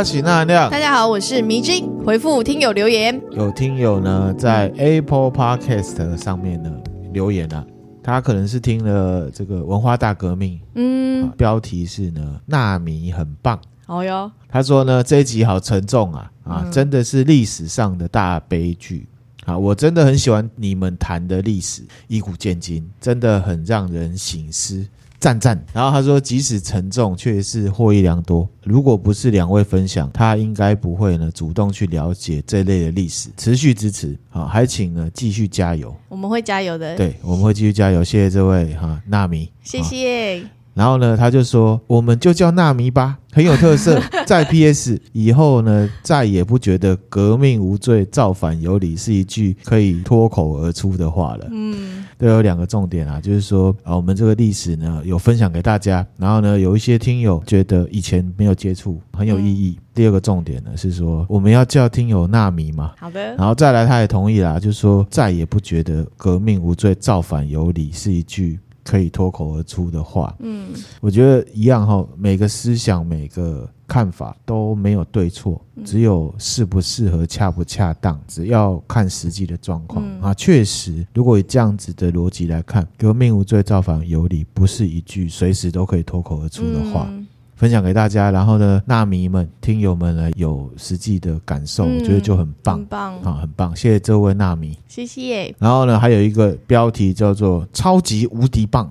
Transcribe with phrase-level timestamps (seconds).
[0.00, 1.86] 大家好，我是迷津。
[2.06, 6.72] 回复听友留言，有听友呢在 Apple Podcast 上面呢
[7.12, 7.62] 留言啊，
[8.02, 13.60] 他可能是听了这个文化大革命，嗯，标题是呢纳米很棒。
[13.88, 19.06] 哦哟，他说呢这一集好沉重啊啊，嗯、真的是历史上的大悲剧
[19.44, 19.58] 啊！
[19.58, 24.82] 我真的很喜欢你们谈的历史，以古鉴今，真的很让人醒思。
[25.20, 28.48] 赞赞，然后他说，即使沉重，却是获益良多。
[28.64, 33.28] 如果不是两位分享，他应该不会呢主动去了解这类的历史。
[33.36, 35.94] 持续支持，好，还请呢继续加油。
[36.08, 36.96] 我们会加油的。
[36.96, 38.02] 对，我们会继续加油。
[38.02, 40.59] 谢谢这位哈纳米，谢谢。
[40.80, 44.00] 然后呢，他就说，我们就叫纳米吧，很有特色。
[44.24, 51.46] 再 PS 以后呢，再也不觉得革命无罪，造反有理是一句可以脱口而出的话了。
[51.50, 52.06] 嗯。
[52.16, 59.76] 都有两个重点啊，就是说啊，我们这个历史呢有分享给大家，然后呢有一些听友觉得以前没有接触很有意义。
[59.78, 70.34] 嗯、第二个重点呢是说我们要叫听友纳米嘛，好的，然后再来他也同意啦，就是说再也不觉得革命无罪，造反有理是一句可以脱口而出的话。
[70.40, 70.68] 嗯，
[71.00, 73.68] 我觉得一样哈，每个思想每个。
[73.90, 80.32] 看法都没有对错，只有适不适合、恰不恰当，只要看实际的状况、嗯、啊。
[80.34, 87.08] 确实，如果以这样子的逻辑来看，“革命无罪，造反有理”不是一句随时都可以脱口而出的话。
[87.10, 87.26] 嗯、
[87.60, 93.76] 分享给大家，然后呢，纳米们、听友们呢，有实际的感受，嗯、我觉得就很棒，很棒啊，很棒。
[93.76, 95.54] 谢谢这位纳米，谢谢。
[95.58, 98.90] 然后呢，还有一个标题叫做“超级无敌棒”。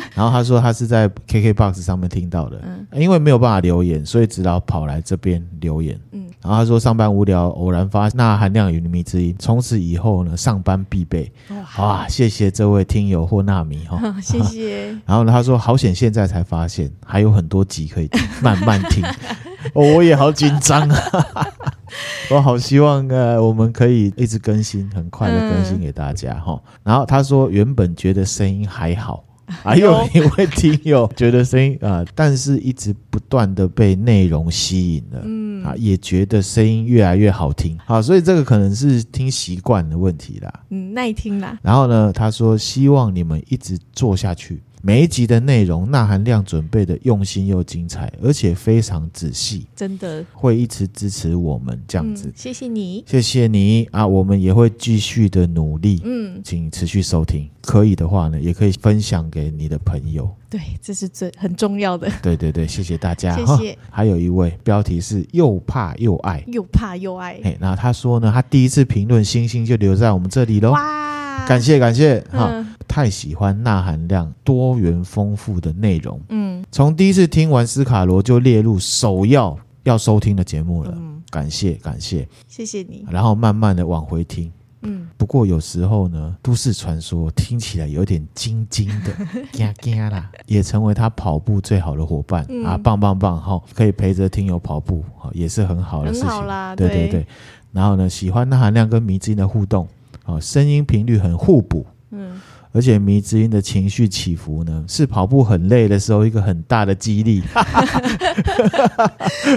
[0.14, 6.26] 然后他说他是在 KKBOX 上面听到的，嗯，因为没有办法留言，所以只好跑来这边留言，嗯。
[6.40, 11.30] 然后他说上班无聊，偶然发那含量与迷之音，从此以后呢，上班必备。
[11.50, 14.86] 哇，哇，谢谢这位听友或纳米哈， 谢谢。
[15.04, 19.04] 然后呢，他说好险，现在才发现还有很多集可以听，慢慢听。
[19.74, 21.46] 哦，我也好紧张啊，
[22.30, 26.52] 我好希望呃，我们可以一直更新，很快的更新给大家哈。
[26.52, 29.24] 嗯，然后他说原本觉得声音还好。
[29.64, 41.58] 还有一位听友觉得声音啊，但是一直不断的被内容吸引了，嗯啊，也觉得声音越来越好听，好，所以这个可能是听习惯的问题啦，嗯，耐听啦。
[41.62, 44.60] 然后呢，他说希望你们一直做下去。
[44.80, 52.28] 每一集的内容，钠含量准备的用心又精彩，而且非常仔细，真的会一直支持我们这样子。
[52.28, 54.06] 嗯、谢谢你，谢谢你啊！
[54.06, 57.48] 我们也会继续的努力，嗯，请持续收听。
[57.62, 60.30] 可以的话呢，也可以分享给你的朋友。
[60.48, 62.10] 对，这是最很重要的。
[62.22, 63.36] 对对对，谢谢大家。
[63.36, 63.76] 谢谢。
[63.90, 67.38] 还有一位标题是又怕又爱，又怕又爱。
[67.42, 70.70] 哎，那他说呢，他第一次评论星星就留在我们这里喽。
[70.70, 72.48] 哇，感谢感谢哈。
[72.52, 83.06] 嗯太喜欢钠含量多元丰富的内容，嗯，从第一次听完斯卡罗就列入首要要收听的节目了，嗯，感谢感谢，谢谢你。
[83.10, 84.50] 然后慢慢的往回听，
[84.82, 89.12] 嗯，不过有时候呢，都市传说听起来有点惊惊的，
[89.52, 97.26] 惊惊啦，也成为他跑步最好的伙伴，嗯，啊，棒棒棒哈，可以陪着听友跑步，也是很好的事情，啦，对对对。
[97.70, 99.86] 然后呢，喜欢钠含量跟迷之音的互动，
[100.24, 102.40] 啊，声音频率很互补，嗯。
[102.78, 107.40] 而且迷之音的情绪起伏呢，是跑步很累的时候一个很大的激励，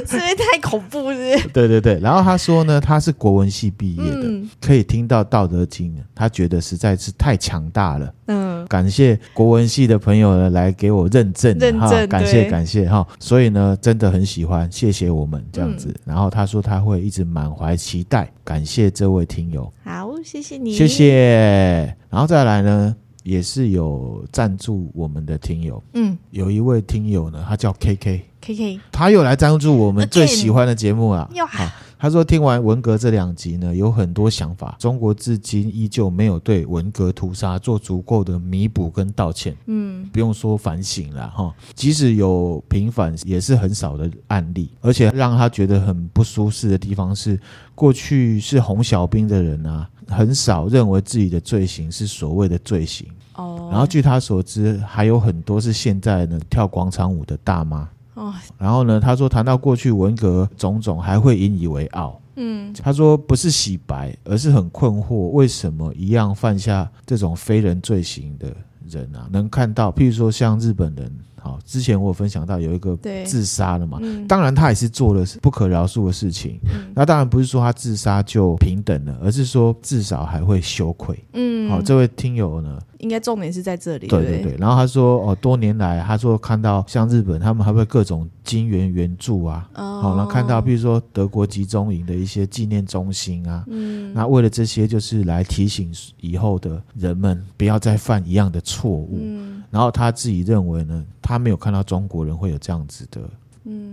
[0.08, 1.48] 是不是太恐怖是不是？
[1.50, 8.12] 对对对，然后他说呢，他是国文系毕业的，嗯、可以听到《道德经》，他觉得实在是太强大了。
[8.26, 13.08] 嗯，感谢国文系的朋友呢来给我认证，认证，感谢感谢哈。
[13.20, 15.90] 所以呢，真的很喜欢，谢谢我们这样子。
[15.90, 19.72] 嗯、然后他说他会一直满怀期待，感谢这位听友。
[19.84, 21.96] 好，谢谢你，谢谢。
[22.10, 22.96] 然后再来呢？
[23.24, 31.30] 也是有赞助我们的听友，嗯，有一位听友呢，他叫 KK，KK，他又来赞助我们最喜欢的节目啊。
[31.50, 34.76] 好，他说听完文革这两集呢，有很多想法。
[34.80, 41.54] 中国至今依旧没有对文革屠杀做足够的弥补跟道歉，嗯，不用说反省了哈。
[41.76, 44.72] 即使有平反，也是很少的案例。
[44.82, 47.40] 而且让他觉得很不舒适的地方是，
[47.76, 49.88] 过去是红小兵的人啊。
[50.08, 53.70] 很少认为自己的罪行是所谓的罪行哦。
[53.72, 58.34] 然后据他所知，还有很多是现在呢跳广场舞的大妈哦。
[58.58, 62.20] 然后呢，他说谈到过去文革种种，还会引以为傲。
[62.36, 68.48] 嗯，他说不是洗白，而是很困惑，为什么一样犯下这种非人罪行的
[68.90, 71.12] 人啊，能看到，譬如说像日本人。
[71.42, 72.96] 好，之前我有分享到有一个
[73.26, 76.60] 自杀了嘛，嗯、当然他也是做了不可饶恕的事情。
[76.66, 81.18] 嗯、那当然不是说他自杀就平等了，而是说至少还会羞愧。
[81.34, 84.06] 嗯，好，这位听友呢，应该重点是在这里。
[84.08, 84.56] 对对对。
[84.60, 99.18] 然后他说哦，多年来他说看到像日本他们还会各种金援援助啊，哦，好，然后看到比如说德国集中营的一些纪念中心啊，嗯，那为了这些就是来提醒以后的人们不要再犯一样的错误。
[99.20, 99.61] 嗯。
[99.72, 103.22] 然后他自己认为呢，他没有看到中国人会有这样子的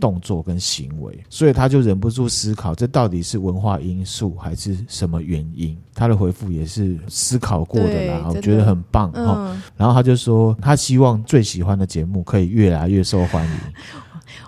[0.01, 5.77] 动作跟行为，嗯、所以他就忍不住思考，这到底是文化因素还是什么原因？
[5.95, 9.37] 他的回复也是思考过的啦，我觉得很棒哈。
[9.39, 13.53] 嗯、然后他就说，他希望最喜欢的节目可以越来越受欢迎。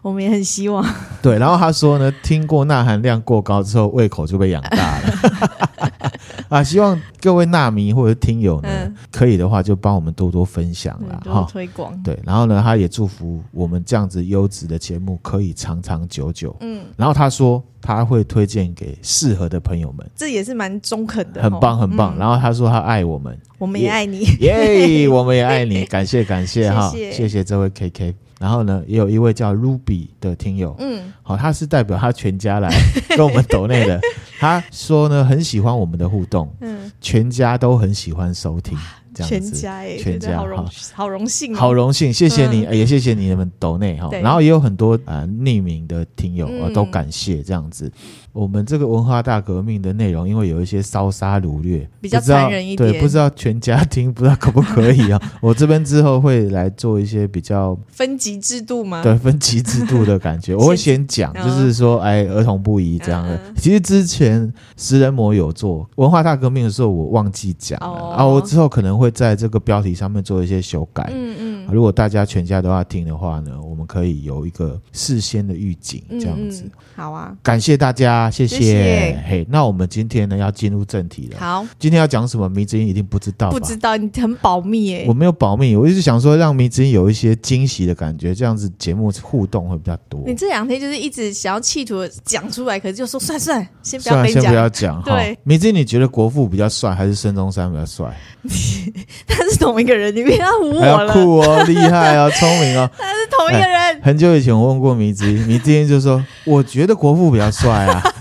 [0.03, 0.85] 我们也很希望。
[1.23, 6.11] 对，然后他说呢，听过钠含量过高之后，胃口就被养大了。
[6.49, 11.97] 啊，希望各位纳迷或者听友呢，嗯、可以的话就帮我们多多分享啦，哈，推广。
[12.03, 16.57] 对，然后呢，他也祝福我们这样子优质的节目可以长长久久。
[16.61, 22.17] 嗯，然后他说他会推荐给适合的朋友们，这也是蛮中肯的，很棒很棒。
[22.17, 28.15] 嗯、然后他说他爱我们，我们也爱你，耶，我们也爱你， 感谢感谢哈，谢谢，谢谢这位 KK。
[28.41, 32.71] 然后呢，也有一位叫 Ruby 的听友，嗯，好，他是代表他全家来
[33.11, 34.01] 跟我们抖内的。
[34.41, 38.79] 他说呢，很喜欢我们的互动，嗯，全家都很喜欢收听。
[39.13, 47.93] 全家哎，全家好荣好荣幸，好荣幸，谢谢你，也谢谢你们抖内哈，然后也有很多啊匿名的听友啊，都感谢这样子。
[48.33, 55.21] 我们这个文化大革命的内容，因为有一些烧杀掳掠，比较残忍一点，对，不知道全家听，不知道可不可以啊？
[55.41, 59.03] 我这边之后会来做一些比较分级制度吗？
[59.03, 63.39] 对，分级制度的感觉， 我会先讲，就是说，哎，儿童不宜这样的。
[63.57, 69.09] 其实之前食人魔有做文化大革命的时候，我忘记讲了啊，我之后可能会。
[69.21, 71.11] 在这个标题上面做一些修改。
[71.13, 71.40] 嗯嗯，
[71.73, 76.65] 如果大家全家都要听的话呢，我们可以有一个事先的预警，这样子。
[76.97, 79.19] 好啊，感谢大家，谢谢。
[79.27, 81.39] 嘿，那我们今天呢要进入正题了。
[81.39, 82.49] 好，今天要讲什么？
[82.49, 83.51] 迷之音一定不知道。
[83.51, 85.05] 不知道，你很保密耶。
[85.09, 90.23] 我没有保密，我一直想说让迷之音有一些惊喜的感觉，这样子节目互动会比较多。
[90.27, 95.03] 你这两天就是一直想要企图讲出来，可是就说算算，先不要讲，先不要讲。
[95.03, 98.15] 对，迷之音，你觉得国父比较帅还是孙中山比较帅？
[99.27, 101.13] 他是同一个人，你不要唬我了。
[101.13, 102.91] 酷哦，厉害哦， 聪明哦。
[102.97, 104.01] 他是同一个人。
[104.03, 108.03] 很久以前我问过迷之音， 迷之音就说：“我觉得国父比较帅啊。”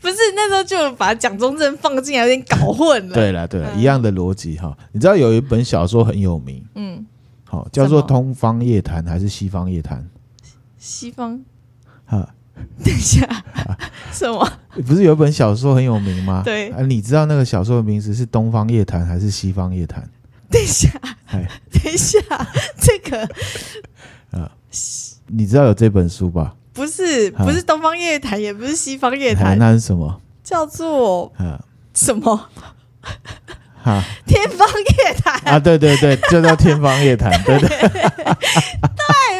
[0.00, 3.14] 不是那时候就把蒋中正放进来，有点搞混了。
[3.14, 4.76] 对了对了，一样的逻辑哈。
[4.92, 7.04] 你知道有一本小说很有名，嗯，
[7.44, 9.98] 好叫做《东方夜谭》还是《西方夜谭》？
[10.78, 11.40] 西方。
[12.06, 12.28] 哈。
[12.82, 13.24] 等一下，
[14.10, 14.44] 什么？
[14.84, 16.42] 不是有一本小说很有名吗？
[16.44, 20.02] 对啊，你知道那个小说的名字是《东方夜谭》还是《西方夜谭》？
[20.50, 20.88] 等一下，
[21.30, 22.18] 等一下，
[22.80, 23.22] 这个
[24.30, 24.50] 啊，
[25.26, 26.54] 你知道有这本书吧？
[26.72, 30.20] 不是，不是《东方夜谭》，也不是《西方夜谭》，那是什么？
[30.44, 31.32] 叫做
[31.92, 32.48] 什么？
[33.82, 35.58] 哈，《天方夜谭》啊？
[35.58, 37.68] 对对对，就叫《天方夜谭》， 对对。
[37.68, 37.78] 对，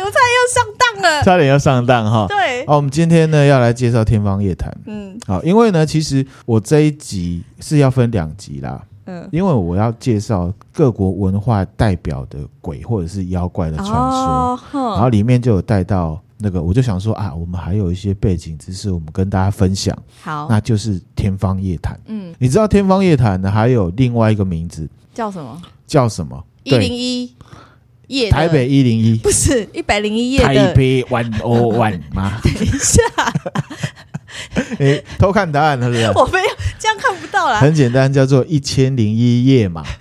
[0.03, 2.27] 我差点又上当了，差点要上当哈。
[2.29, 4.71] 对，好，我们今天呢要来介绍《天方夜谭》。
[4.87, 8.83] 嗯，好，因为呢，其实我这一集是要分两集啦。
[9.09, 19.97] 嗯，因为我要介绍各国文化代表的鬼或者是妖怪的传说，哦、然后里面就有带到那个，我就想说啊，我们还有一些背景知识，我们跟大家分享。
[20.23, 21.95] 好，那就是《天方夜谭》。
[22.07, 25.63] 嗯，你知道《天方夜谭》呢还有另外一个名字叫什么？
[25.87, 26.45] 叫什么？
[26.65, 27.35] 一零一。
[28.09, 32.41] 夜台北一零一不是一百零一夜的台北 one o one 吗？
[32.43, 33.03] 等一下，
[34.79, 36.05] 哎，偷看答案是不是？
[36.17, 37.59] 我没有，这样看不到啦。
[37.61, 39.85] 很简单，叫做一千零一夜嘛。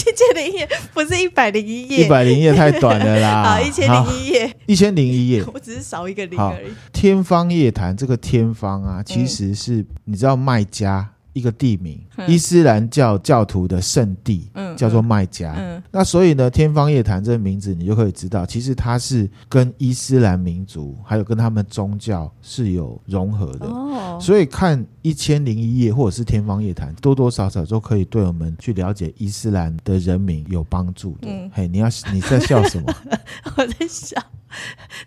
[0.00, 3.44] 一千零一夜不是一百零一夜，一百零一夜太短了啦。
[3.44, 6.72] 好，一千零一夜，一千零一夜，我只是少一个零而已。
[6.92, 11.08] 天方夜谭这个天方啊，其实是你知道麦加。
[11.32, 15.54] 一个地名，伊斯兰教教徒的圣地，嗯，叫做麦加。
[15.56, 23.66] 嗯，那所以呢，天方夜谭这个名字，你就可以知道，其实它是跟伊斯兰民族还有跟他们宗教是有融合的。
[23.66, 31.28] 哦，所以看一千零一夜或者是天方夜谭，多多少少都可以对我们去了解伊斯兰的人民有帮助的。
[31.28, 32.92] 嗯，嘿，你要你在笑什么？
[33.56, 34.20] 我在笑。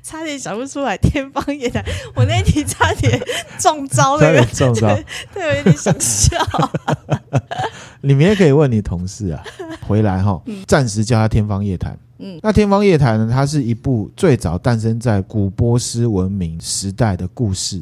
[0.03, 1.81] 差点想不出来，天方夜谭，
[2.13, 3.19] 我那题差点
[3.57, 4.93] 中招了，中招，
[5.33, 6.37] 对，我有点想笑。
[8.01, 9.41] 你明天可以问你同事啊，
[9.87, 11.97] 回来哈，暂时叫他天方夜谭。
[12.19, 17.81] 嗯，那天方夜谭呢，它是一部最早诞生在古波斯文明时代的故事，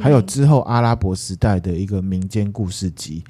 [0.00, 3.24] 还有之后阿拉伯时代的一个民间故事集。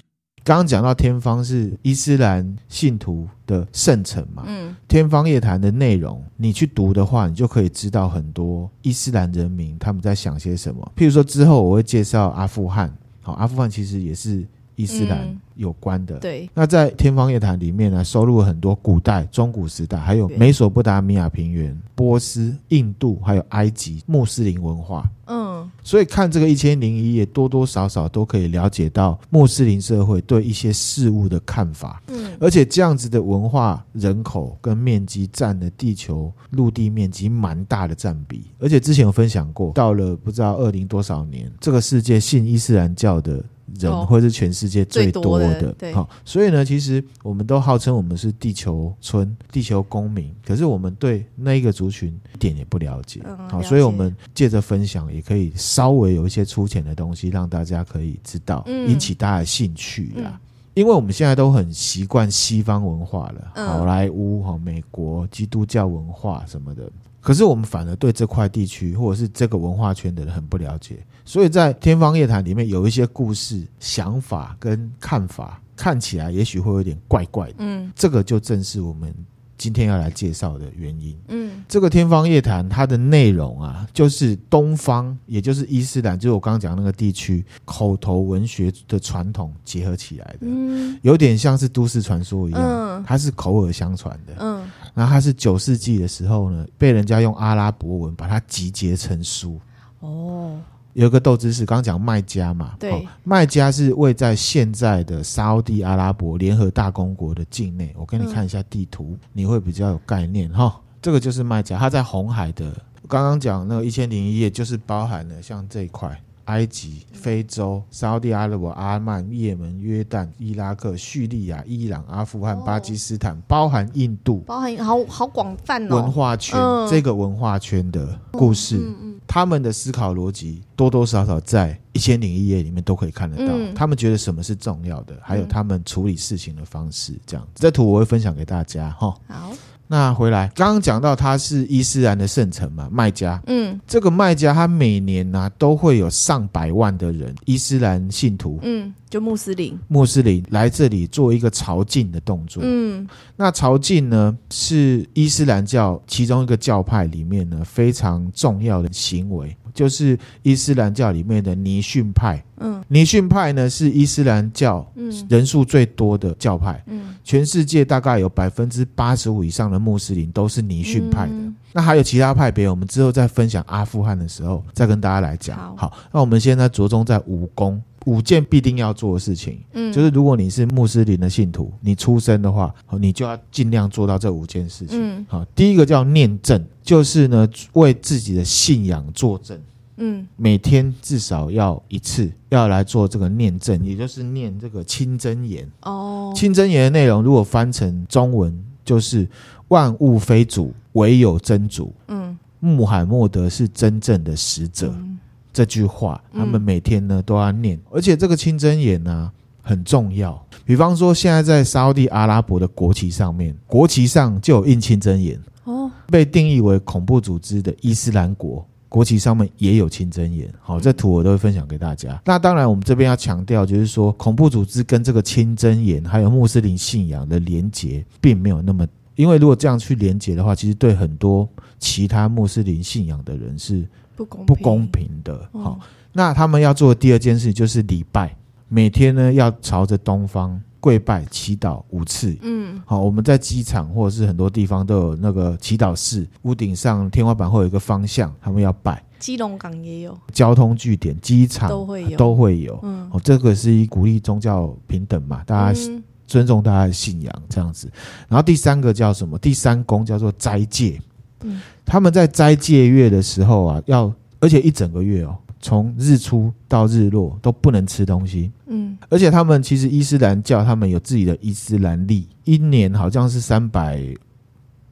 [0.45, 10.93] 刚刚讲到天方是伊斯兰信徒的圣城嘛，嗯，天方夜谭的内容，你去读的话，你就可以知道很多伊斯兰人民他们在想些什么。
[10.97, 14.45] 譬如说，之后我会介绍阿富汗，好，阿富汗其实也是
[14.83, 16.17] 伊斯兰有关的。
[16.17, 25.09] 嗯、对，那在天方夜谭里面呢，收录了很多古代、中古时代，还有美索不达米亚平原、波斯、印度，还有埃及穆斯林文化。
[25.27, 32.03] 嗯，所以看这个一千零一夜，多多少少都可以了解到穆斯林社会对一些事物的看法。
[32.09, 38.43] 嗯，而且这样子的文化、人口跟面积占了地球陆地面积蛮大的占比。
[38.59, 43.43] 而且之前有分享过，到了不知道二零多少年，这个世界信伊斯兰教的
[43.79, 45.93] 人会是全世界最多的。
[45.93, 53.21] 好，所以呢，其实我们都号称我们是地球村、地球公民，可是我们对那一个族群一点也不了解。
[53.51, 55.03] 好，嗯，所以我们借着分享。
[55.13, 60.31] 也可以稍微有一些粗浅的东西，让大家可以知道，引起大家的兴趣啦。
[60.33, 60.41] 嗯、
[60.75, 66.89] 因为我们现在都很习惯西方文化了，嗯、好莱坞、哈美国基督教文化什么的，
[67.21, 70.99] 可是我们反而对这块地区或者是这个文化圈的人很不了解。
[71.25, 77.55] 所以在天方夜谭里面有一些故事、想法跟看法，看起来也许会有点怪怪的。
[77.59, 79.15] 嗯，这个就正是我们。
[79.59, 99.61] 今天要来介绍的原因，嗯，这个天方夜谭它的内容啊，就是东方，也就是伊斯兰，就是我刚刚讲那个地区口头文学的传统结合起来的，嗯，有点像是都市传说一样，嗯，它是口耳相传的，嗯，然后它是九世纪的时候呢，被人家用阿拉伯文把它集结成书，
[100.01, 100.59] 哦。
[100.95, 107.95] 有一个豆知识，刚刚讲卖家嘛，对，卖家是位在现在的沙乌地阿拉伯联合大公国的境内。
[107.97, 110.81] 我给你看一下地图，嗯、你会比较有概念哈。
[111.01, 112.73] 这个就是卖家，它在红海的。
[113.09, 116.19] 刚刚讲那个一千零一夜，就是包含了像这一块：
[116.53, 125.97] 埃及、非洲、沙乌地阿拉伯、阿曼、也门、约旦、伊拉克、叙利亚、伊朗、阿富汗、巴基斯坦，包含印度，包含好好广泛哦。
[125.97, 128.77] 文化圈、嗯、这个文化圈的故事。
[128.77, 133.45] 嗯嗯嗯他们的思考逻辑多多少少在《一千零一夜》里面都可以看得到。
[133.47, 137.63] 嗯、他们觉得什么是重要的，还有他们处理事情的方式，这样子。
[137.63, 139.15] 这图我会分享给大家哈。
[139.29, 139.53] 好。
[139.89, 143.43] 那回来，刚刚讲到它是伊斯兰的圣城嘛，麦加。
[143.47, 152.63] 嗯，这个麦加，它每年呢、啊、都会有上百万的人，伊斯兰信徒，嗯，就穆斯林，穆斯林来这里做一个朝觐的动作。
[152.65, 159.55] 嗯，那朝觐呢是伊斯兰教其中一个教派里面呢非常重要的行为。
[159.75, 164.87] 就是伊斯兰教里面的尼逊派，嗯，尼逊派呢是伊斯兰教
[165.29, 171.33] 人数最多的教派，嗯，全世界大概有百分之八十五以上的穆斯林都是尼逊派的。
[171.33, 175.57] 嗯、那还有其他派别，我们之后再分享阿富汗的时候再跟大家来讲。
[175.59, 184.99] 好，好，那我们现在着重在武功，五件必定要做的事情，嗯，就是如果你是穆斯林的信徒，你出生的话，你就要尽量做到这五件事情。
[184.99, 186.65] 嗯，好，第一个叫念证。
[186.83, 189.57] 就是呢，为自己的信仰作证。
[189.99, 195.71] 嗯，每天至少要一次，要来做这个念证，也就是念这个清真言。
[195.83, 198.53] 哦，清真言的内容如果翻成中文，
[198.85, 199.29] 就是
[199.69, 201.95] 万物非主，唯有真主。
[202.09, 204.89] 嗯，穆罕默德是真正的使者。
[204.89, 205.12] 嗯，
[205.53, 209.31] 这句话，他们每天呢都要念，而且这个清真言呢
[209.61, 210.41] 很重要。
[210.65, 215.41] 比方说，现在在沙乌地阿拉伯的国旗上面，国旗上就有印清真言。
[215.65, 220.53] 哦，被定义为恐怖组织的伊斯兰国国旗上面也有清真言。
[220.61, 222.21] 好，这图我都会分享给大家。
[222.25, 233.87] 那当然，我们这边要强调，就是说恐怖组织跟这个清真言还有穆斯林信仰的连结，并没有那么，因为如果这样去连结的话，其实对很多其他穆斯林信仰的人是
[234.25, 235.49] 不公不公平的。
[235.53, 235.79] 好，
[236.13, 238.37] 那他们要做的第二件事就是礼拜，
[238.69, 240.61] 每天呢要朝着东方。
[240.83, 249.01] 跪拜祈祷五次，嗯，好，我们在机场或者是很多地方都有那个祈祷室，屋顶上天花板会有一个方向，他们要拜。
[249.21, 252.77] 基隆港也有，交通据点、机场都会有，都会有。
[252.83, 255.81] 嗯，哦，这个是一鼓励宗教平等嘛，大家
[256.27, 257.89] 尊重大家的信仰这样子。
[258.27, 259.39] 然后第三个叫什么？
[259.39, 261.01] 第三宫叫做斋戒。
[261.45, 265.37] 嗯，他们在斋戒月的时候啊，要而且一整个月哦。
[265.65, 274.03] 从日出到日落都不能吃东西，嗯，而且他们其实伊斯兰教他们有自己的伊斯兰历，一年好像是三百，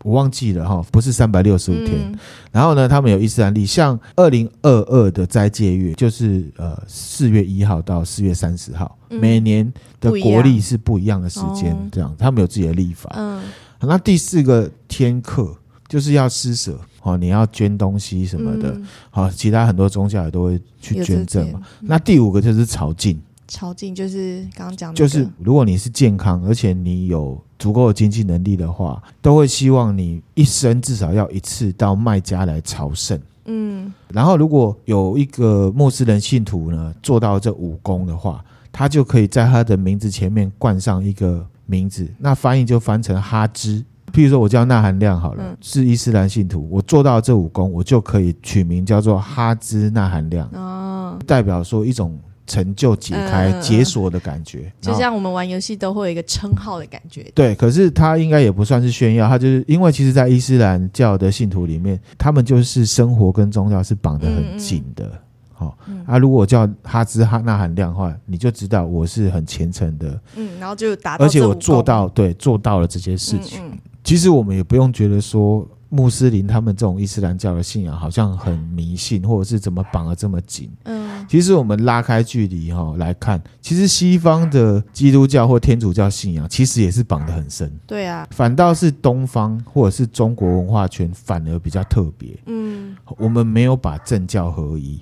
[0.04, 1.96] 我忘记了哈，不是三百六十五天。
[2.00, 2.16] 嗯、
[2.52, 13.12] 然后呢，他们有伊斯兰历，像二零二二的斋戒月就是呃四月一号到四月三十号，嗯、每年的国历是不一样的时间，这样他们有自己的历法。
[13.16, 13.42] 嗯，
[13.80, 15.52] 那第四个天课
[15.90, 16.80] 就是要施舍。
[17.02, 18.78] 哦，你要捐东西什么的，
[19.08, 21.62] 好、嗯，其他很多宗教也都会去捐赠嘛。
[21.80, 23.16] 那第五个就是朝觐，
[23.48, 33.18] 朝觐就是刚刚讲的，就是如果你是健康，而且你有足够的经济能力的话，都会希望你一生至少要一次到麦家来朝圣。
[33.46, 43.82] 嗯，然后如果有一个穆斯林信徒呢，做到这五功的话，他就可以在他的名字前面冠上一个名字，那翻译就翻成哈兹。
[44.12, 52.18] 譬如说我叫纳含亮好了，嗯、是伊斯兰信徒，我做到这五功，我就可以取名叫做哈兹纳含亮，哦，代表说一种。
[52.46, 57.24] 成就解开、嗯、解锁的感觉，就像我们玩游戏都会有一个称号的感觉。
[57.32, 65.08] 对，可是他应该也不算是炫耀，他就是因为其实，在伊斯兰教的信徒里面，他们就是生活跟宗教是绑得很紧的。
[65.52, 70.20] 好、嗯嗯哦，啊，如果叫哈兹哈纳含量的话，你就知道我是很虔诚的。
[70.34, 73.62] 嗯，然后就达到，而且我做到，对，做到了这些事情。
[74.04, 75.68] 其实我们也不用觉得说。
[75.92, 80.70] 穆斯林他们这种伊斯兰教的信仰好像很迷信，或者是怎么绑得这么紧？
[80.84, 87.68] 嗯，其实我们拉开距离哈来看，其实西方的基督教或天主教信仰其实也是绑得很深。
[87.88, 92.38] 对啊，反倒是东方或者是中国文化圈反而比较特别。
[92.46, 95.00] 嗯，我们没有把政教合一。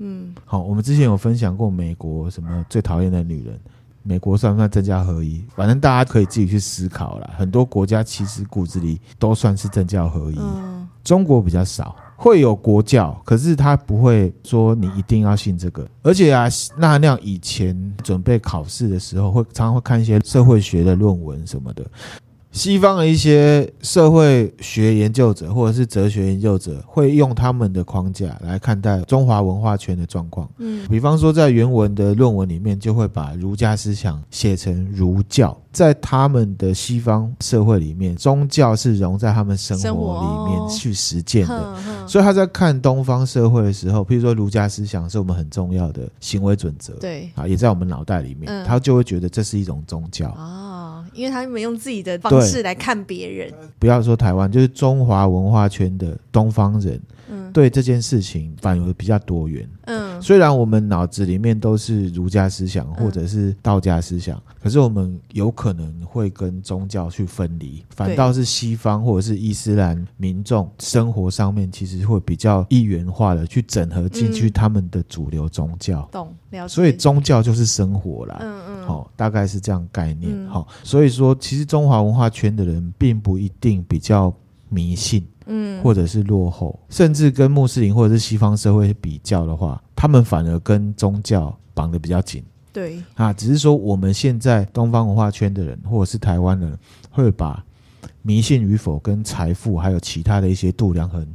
[0.00, 3.58] 嗯，好，我们之前有分享过美国什么最讨厌的女人。
[4.06, 5.42] 美国算不算政教合一？
[5.56, 7.30] 反正大家可以自己去思考啦。
[7.36, 15.88] 很多国家其实骨子里都算是政教合一，嗯、中国比较少，会有国教，可是他不会说你一定要信这个。
[16.02, 16.46] 而且啊，
[16.76, 21.84] 那那以前准备考试的时候，会常常会看一些社会学的论文什么的。
[22.54, 30.48] 西方的一些社会学研究者或者是哲学研究者，会用他们的框架来看待中华文化圈的状况。
[30.58, 35.54] 嗯，比方说在原文的论文里面，就会把儒家思想写成儒教。
[35.72, 41.76] 在他们的西方社会里面，宗教是融在他们生活里面去实践的。
[42.06, 50.28] 所以他在看东方社会的时候，譬如说儒家思想是我们很重要的行为准则，对啊，也在我们脑袋里面，他就会觉得这是一种宗教。
[51.14, 59.68] 因为他们用自己的方式来看别人，不要说台湾，就是中华文化圈的东方人，嗯，对这件事情反而比较多元。
[59.86, 76.08] 嗯，虽然我们脑子里面都是儒家思想或者是道家思想，嗯、可是我们有可能会跟宗教去分离，反倒是西方或者是伊斯兰民众生活上面其实会比较一元化的去整合进去他们的主流宗教。
[76.10, 76.74] 懂、嗯，了解。
[76.74, 78.38] 所以宗教就是生活啦。
[78.40, 80.46] 嗯嗯，哦，大概是这样概念。
[80.48, 84.32] 好、所以说其实中华文化圈的人并不一定比较
[84.68, 85.26] 迷信。
[85.46, 92.42] 嗯，或者是落后，甚至跟穆斯林或者是西方社会比较的话，他们反而跟宗教绑得比较紧。
[92.72, 96.78] 对啊，只是说我们现在东方文化圈的人，或者是台湾人，
[97.10, 97.62] 会把
[98.22, 101.28] 迷信与否跟财富还有其他的一些度量衡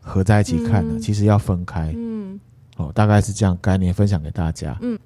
[0.00, 1.94] 合在一起看呢，嗯、其实要分开。
[1.96, 2.40] 嗯，
[2.76, 4.76] 哦，大概是这样概念分享给大家。
[4.82, 4.98] 嗯，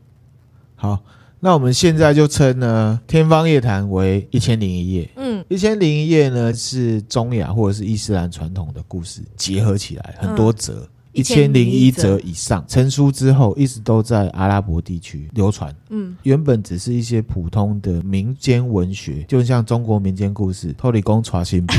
[0.75, 0.99] 好。
[1.41, 5.11] 那我们现在就称呢《天方夜谭》为一千零一夜。
[5.17, 10.75] 嗯，一千零一夜呢是中亚或者是伊斯兰传统的故事结合起来很多则。
[10.75, 15.75] 嗯一千零一则以上成书之后，一直都在阿拉伯地区流传。
[15.89, 21.73] 嗯，原本只是一些普通的民间文学，就像中国民间故事《托里公传心部》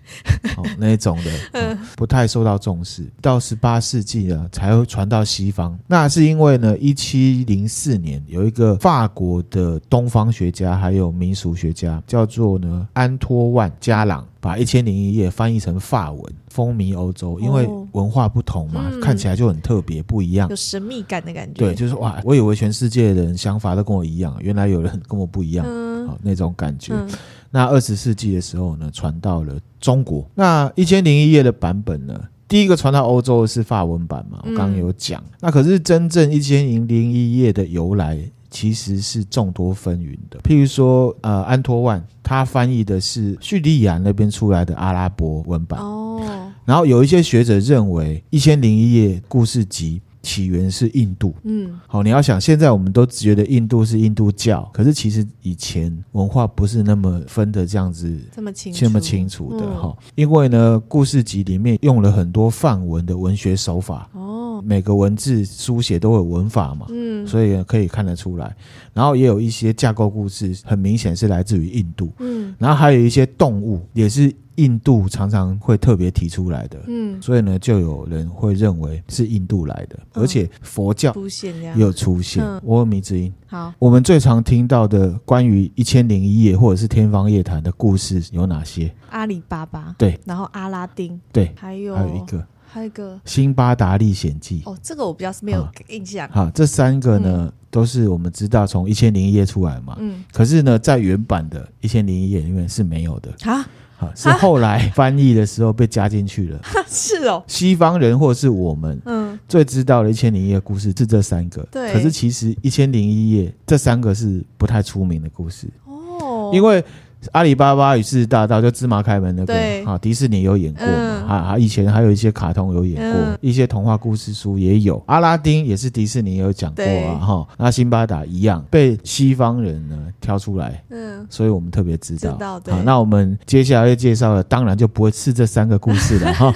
[0.56, 3.06] 哦那一种的、哦，不太受到重视。
[3.20, 5.78] 到十八世纪呢，才会传到西方。
[5.86, 14.26] 那是因为呢，一七零四年有一个法国的东方学家还有民俗学家，叫做呢安托万加朗。
[14.40, 21.60] 把《一千零一夜》翻译成法文，风靡欧洲，因为文化不同嘛，嗯、看起来就很特别，不一样，有神秘感的感觉。
[21.60, 26.94] 对，就是哇，我以为全世界的人想法都跟我一样，原来有人跟我不一样，嗯、好那种感觉。
[26.94, 27.08] 嗯、
[27.50, 30.26] 那二十世纪的时候呢，传到了中国。
[30.34, 35.20] 那《一千零一夜》的版本呢，第一个传到欧洲的是法文版嘛，我刚刚有讲。
[35.20, 38.18] 嗯、那可是真正《一千零一夜》的由来。
[38.50, 46.20] 其实是众多纷纭的，譬如说，呃，安托万他翻译的是叙利亚那边出来的阿拉伯文版，哦，
[46.64, 50.00] 然后有一些学者认为《一千零一夜》故事集。
[50.22, 59.96] 起源是印度，嗯，好，你要想，现在我们都觉得印度是印度教，可是其实以前文化不是那么分的这样子，这么清楚，这么清楚的哈。
[59.98, 68.54] 嗯、因为呢，故事集里面用了很多梵文的文学手法，哦，每个文字书写都有文法嘛，嗯，所以可以看得出来。
[68.92, 74.34] 然后也有一些架构故事，很明显是来自于印度，嗯，然后还有一些动物也是。
[74.56, 82.44] 印度常常会特别提出来的，嗯，所以呢，就有人会认为是印度来的，而且佛教也有出现。
[82.62, 83.32] 我有迷之音。
[83.46, 88.92] 好，我们最常听到的关于一千零一夜或者是天方夜谭的故事有哪些？
[89.08, 94.62] 阿里巴巴，对，然后阿拉丁，对，还有还有一个，还有一个《辛巴达历险记》。
[94.70, 96.28] 哦，这个我比较是没有印象。
[96.30, 99.96] 好，这三个呢，都是我们知道从一千零一夜出来嘛。
[99.98, 100.24] 嗯。
[100.32, 103.66] 可是呢，在原版的一千零一夜里面是没有的啊。
[103.98, 106.60] 啊，是后来翻译的时候被加进去了。
[106.88, 111.66] 是哦，西方人或者是我们，嗯，最知道的《一千零一夜》故事是这三个。
[111.72, 115.68] 对，可是其实《一千零一夜》这三个是不太出名的故事。
[115.86, 116.84] 哦，因为。
[117.32, 119.54] 阿里巴巴与世大盗就芝麻开门那个，
[119.84, 120.92] 啊，迪士尼有演过嘛？
[121.28, 125.02] 啊、嗯，以前还有一些卡通有演过，嗯、一些童话故事书也有。
[125.06, 127.48] 阿拉丁也是迪士尼有讲过啊，哈。
[127.58, 132.32] 那辛巴达一样被西方人呢挑出来，嗯，所以我们特别知道。
[132.32, 132.72] 知道对。
[132.72, 136.54] 好，那我们接下来要介绍的，当然就不会是这三个故事了 哈。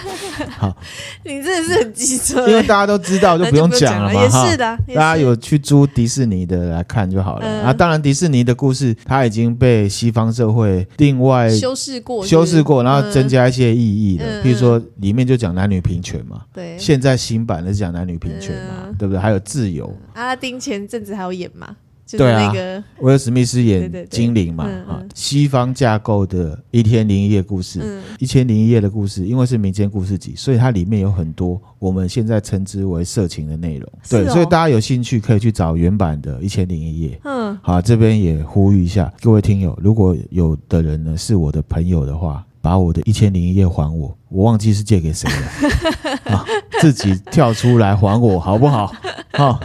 [0.58, 0.76] 好，
[1.24, 4.20] 你真的是很机车，因为大家都知道，就不用讲了嘛。
[4.20, 7.46] 也是的，大家有去租迪士尼的来看就好了。
[7.64, 10.53] 啊，当然迪士尼的故事，它已经被西方社会。
[10.54, 16.42] 会另外修饰过，修饰过，然后增加一些意义的，比如说里面就讲男女平权嘛。
[16.52, 19.18] 对，现在新版的是讲男女平权嘛，对不对？
[19.18, 19.92] 还有自由。
[20.14, 21.76] 阿拉丁前阵子还有演嘛？
[22.12, 22.52] 对啊，
[23.00, 33.90] 威尔史密斯演精灵嘛，啊，西方架构的一千零一夜故事，一千零一夜的故事，因为是民间故事集，所以它里面有很多我们现在称之为色情的内容。
[34.08, 37.18] 对，所以大家有兴趣可以去找原版的一千零一夜。
[37.24, 46.44] 嗯，好，这边也呼吁一下各位听友，如果有的人呢是我的朋友的话，把我的一千零一夜还我，我忘记是借给谁了，啊，
[46.80, 48.94] 自己跳出来还我好不好？
[49.32, 49.58] 好。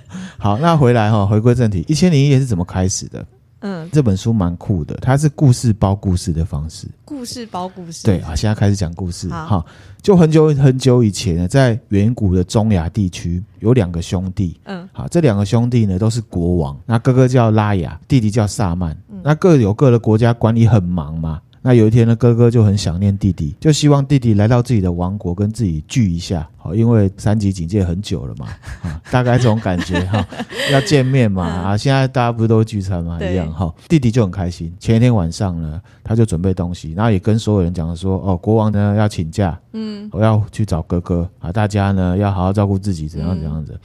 [0.38, 3.24] 好，那回来哈，回归正题，《一千零一夜》是怎么开始的？
[3.64, 8.02] 嗯，这本书蛮酷的，它是故事包故事的方式，故事包故事。
[8.02, 9.28] 对啊，现在开始讲故事。
[9.28, 9.64] 好，
[10.02, 14.58] 就很久很久以前呢，在远古的中亚地区，有两个兄弟。
[14.64, 18.90] 嗯，好，这两个兄弟呢都是国王，那哥哥叫拉雅，弟弟叫萨曼。
[19.08, 21.40] 嗯，那各有各的国家，管理很忙嘛。
[21.64, 28.46] 那有一天呢，哥哥就很想念弟弟，就希望弟弟来到自己的王国跟自己聚一下，好，因为三级警戒很久了嘛，
[28.82, 30.26] 啊，大概这种感觉哈，
[30.72, 34.74] 要见面嘛，啊，现在大家不是都聚餐嘛，一样哈，弟弟就很开心。
[34.80, 43.78] 前一天晚上呢，他就准备东西，然后也跟所有人讲说，哦，国王呢要请假，嗯，我要去找哥哥啊，大家呢要好好照顾自己，怎样怎样子。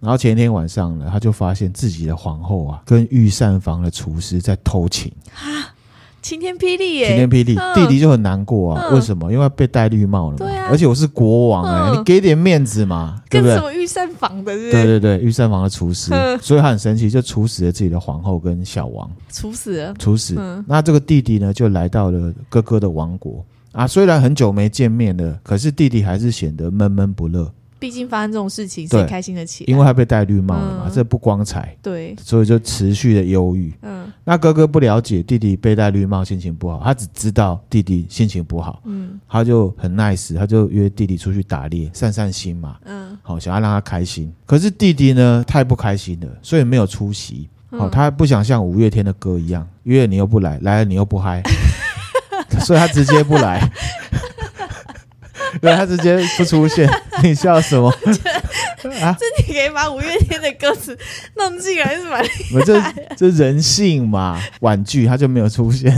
[0.00, 5.12] 然后前一天晚上呢，他就发现自己的皇后啊，跟御膳房的厨师在偷情。
[6.24, 7.08] 晴天霹雳耶！
[7.08, 8.88] 晴天霹雳，弟弟就很难过啊。
[8.94, 9.30] 为什么？
[9.30, 10.38] 因为被戴绿帽了嘛。
[10.38, 10.68] 对啊。
[10.70, 13.54] 而且我是国王哎，你给点面子嘛，对不对？
[13.54, 14.54] 什么御膳房的？
[14.56, 19.10] 对对对，御膳房的厨师，所以他很神奇，就处死了自己的皇后跟小王。
[19.30, 19.92] 处死了。
[19.98, 20.34] 处死。
[20.66, 23.86] 那这个弟弟呢，就来到了哥哥的王国啊。
[23.86, 27.52] 虽然很久没见面了，可是弟弟还是显得闷闷不乐。
[27.84, 29.62] 毕竟发生这种事情，谁开心得起？
[29.68, 31.76] 因为他被戴绿帽了嘛，这不光彩。
[31.82, 33.74] 对，所以就持续的忧郁。
[33.82, 38.80] 嗯，那哥哥不了解弟弟被戴绿帽，心情不好，他只知道弟弟心情不好。
[38.86, 42.78] 嗯，他就很 nice，他就约弟弟出去打猎，散散心嘛。
[42.86, 44.32] 嗯，好，想要让他开心。
[44.46, 47.50] 可是弟弟呢，太不开心了，所以没有出席。
[47.68, 51.42] 好，他不想像五月天的歌一样，约你又不来，来了你又不嗨，
[52.64, 53.70] 所以他直接不来。
[55.60, 56.88] 对，他直接不出现，
[57.22, 57.88] 你笑什么？
[59.00, 60.96] 啊，这你可以把五月天的歌词
[61.36, 63.14] 弄进来是蛮 厉害的。
[63.16, 65.90] 这这人性嘛，婉拒他就没有出现，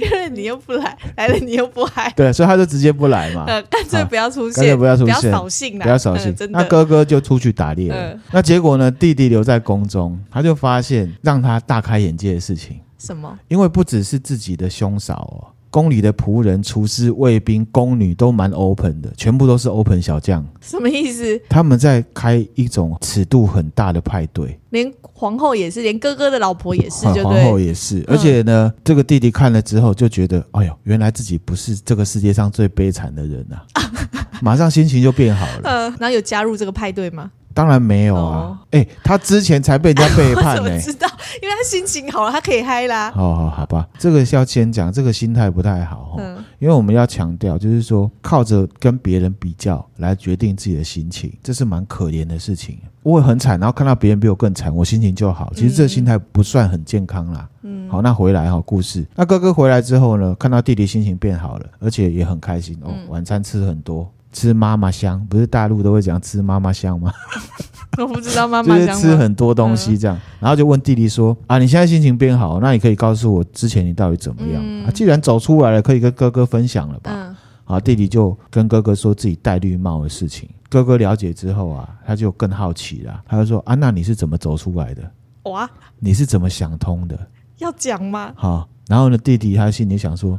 [0.00, 2.12] 因为你又不来，来了你又不嗨。
[2.14, 3.44] 对，所以他就直接不来嘛。
[3.48, 6.34] 呃，干脆不要出现，干脆不要出现，不要扫兴，不要扫兴。
[6.50, 8.18] 那哥哥就出去打猎了。
[8.30, 8.88] 那结果呢？
[8.90, 12.78] 弟弟留在宫中，他就发现让他大开眼界的事情。
[12.98, 13.38] 什么？
[13.48, 15.57] 因为不只是自己的兄嫂哦。
[15.70, 20.44] 宫里的仆人、厨师、卫兵、宫女都蛮 open 的，全部都是 open 小将。
[20.60, 21.40] 什么意思？
[21.48, 28.04] 他们在开一种尺度很大的派对，连皇后也是，连哥哥的老婆也是就对，皇后也是。
[28.08, 33.64] 而且呢，嗯、这个弟弟看了之后就觉得，哎呦，原来自己不是这个世界上最悲惨的人啊！
[34.40, 35.62] 马上心情就变好了。
[35.64, 37.30] 嗯，然后有加入这个派对吗？
[37.58, 38.56] 当然没有啊！
[38.70, 40.76] 哎、哦欸，他之前才被人家背叛 呢、欸。
[40.76, 41.08] 我知道，
[41.42, 43.10] 因为他心情好了，他可以嗨啦。
[43.10, 46.14] 好好好吧，这个要先讲，这个心态不太好。
[46.18, 52.78] 嗯，因为我们要强调，就是说靠着跟别人比较来决定自己的心情，这是蛮可怜的事情。
[53.02, 55.52] 我会很惨，然后看到别人比我更惨，我心情就好。
[55.56, 57.48] 其实这个心态不算很健康啦。
[57.62, 59.04] 嗯，好，那回来哈，故事。
[59.16, 64.08] 那哥哥回来之后呢，看到弟弟心情变好了，而且也很开心哦，晚餐吃很多。
[64.32, 67.12] 吃妈妈香，不是大陆都会讲吃妈妈香吗？
[67.98, 68.86] 我不知道妈妈香。
[68.86, 74.62] 就是吃很多东西这样，嗯、然后就问弟弟说：“啊，你现在心情变好，那你可以告诉我之前你到底怎么样？
[74.64, 80.48] 嗯、啊，既然走出来了，可以跟哥哥分享了吧？”嗯、啊，弟弟就跟哥哥说自己戴绿帽的事情。
[80.68, 85.02] 哥哥了解之后啊，他就更好奇了，他就说：“啊，那你是怎么走出来的？
[85.44, 87.18] 哇，你是怎么想通的？
[87.56, 90.38] 要讲吗？”好，然后呢，弟弟他心里想说。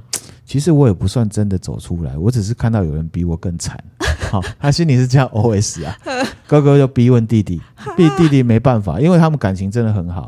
[0.49, 3.77] 其实我也不算真的走出来，我只是看到有人比我更惨。
[4.31, 5.95] 好，他心里是这样 OS 啊。
[6.47, 7.61] 哥哥就逼问弟弟，
[7.95, 10.27] 逼 弟弟没办法，因为他们感情真的很好。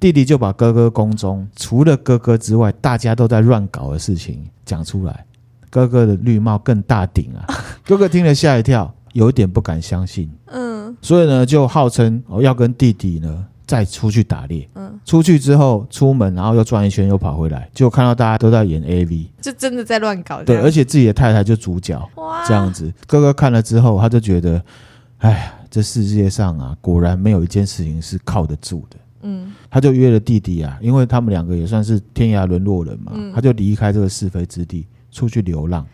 [0.00, 5.26] 弟弟就把哥哥宫中除了哥哥之外，大家都在乱搞的事情讲出来。
[5.68, 7.44] 哥哥的绿帽更大顶啊！
[7.84, 10.30] 哥哥听了吓一跳，有一点不敢相信。
[10.46, 14.68] 嗯，所以呢，就号称哦要跟弟弟呢再出去打猎。
[14.74, 20.42] 嗯，出去之后出门，然后又转一圈，又跑回来，就看到大家都在演 AV，就真的在乱搞。
[20.42, 22.92] 对，而且自己的太太就主角，哇，这样子。
[23.06, 24.60] 哥哥看了之后，他就觉得，
[25.18, 28.96] 哎呀，这世界上啊，果然没有一件事情是靠得住的。
[29.22, 35.86] 嗯，他就约了弟弟啊，因为他们两个也算是天涯沦落人嘛，嗯、他就离开这个是非之地，出去流浪。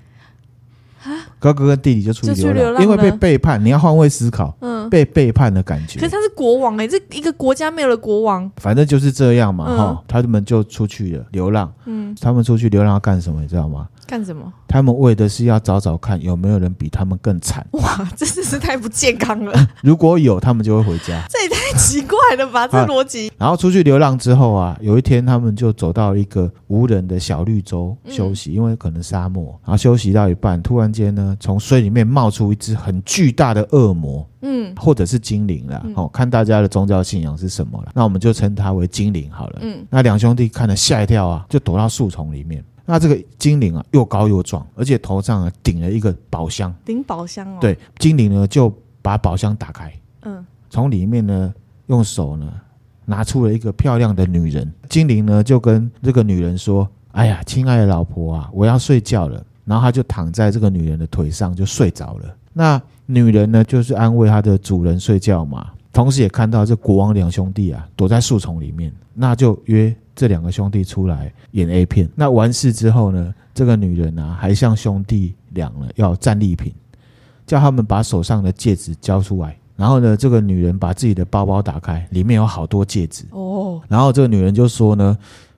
[1.39, 3.65] 哥哥跟弟弟就出去流浪，流浪因为被背叛。
[3.65, 5.99] 你要换位思考，嗯，被背叛的感觉。
[5.99, 10.05] 可是他是国王哎、欸，这一个国家没有了国王，反正就是这样嘛哈、嗯。
[10.07, 13.41] 他们就出去了流浪，嗯，他们出去流浪要干什么？
[13.41, 13.89] 你知道吗？
[14.07, 14.53] 干什么？
[14.69, 17.67] 他们为的是要找找看有没有人比他们更惨。
[17.73, 19.69] 哇， 真的是太不健康了。
[19.83, 21.25] 如果有，他们就会回家。
[21.31, 22.67] 这也太奇怪了吧？
[22.67, 23.31] 这逻辑。
[23.39, 29.59] 然后出去流浪之后啊，有一天他们就走到一个无人的小绿洲休息，嗯、因为可能沙漠。
[29.65, 35.81] 然后休息到一半，突然间呢，从水里面冒出一只很巨大的恶魔，嗯，或者是精灵啦。
[35.95, 37.93] 哦、嗯，看大家的宗教信仰是什么了。
[37.95, 39.59] 那我们就称它为精灵好了。
[39.63, 42.65] 嗯，那两兄弟看了吓一跳啊，就躲到树丛里面。
[42.87, 46.73] 那这个精灵啊，又高又壮，而且头上啊顶了一个宝箱。
[46.85, 47.59] 顶宝箱哦。
[47.61, 48.73] 对，精灵呢就
[49.03, 51.53] 把宝箱打开，嗯，从里面呢
[51.89, 52.49] 用手呢
[53.05, 54.73] 拿出了一个漂亮的女人。
[54.89, 62.37] 精灵呢就跟这个女人说：“哎呀，亲爱的老婆啊，我要睡觉了。”然后他就躺在这个女人的腿上就睡着了。
[62.53, 69.93] 那女人呢就是安慰她的主人睡觉嘛，同时也看到这国王两兄弟啊躲在树丛里面，那就约。
[70.17, 76.73] 这两个兄弟出来演 A 片，那完事之后呢，这个女人啊还向兄弟俩呢要战利品，
[77.47, 79.55] 叫他们把手上的戒指交出来。
[79.77, 83.27] 然后呢，这个女人把自己的包包打开，里面有好多戒指。
[83.31, 83.79] 哦。
[83.89, 85.15] 然后这个女人就说呢，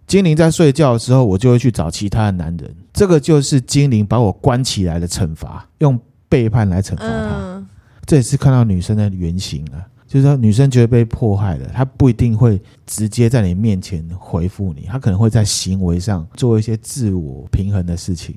[0.09, 2.75] 精灵在睡觉的时候，我就会去找其他的男人。
[2.93, 5.97] 这个就是精灵把我关起来的惩罚，用
[6.29, 7.31] 背叛来惩罚他。
[7.39, 7.69] 嗯。
[8.05, 9.87] 这也是看到女生的原型啊。
[10.09, 18.35] 就是说，女生觉得被迫害了，她不一定会直接在你面前回复你，她可能会在行为上做一些自我平衡的事情。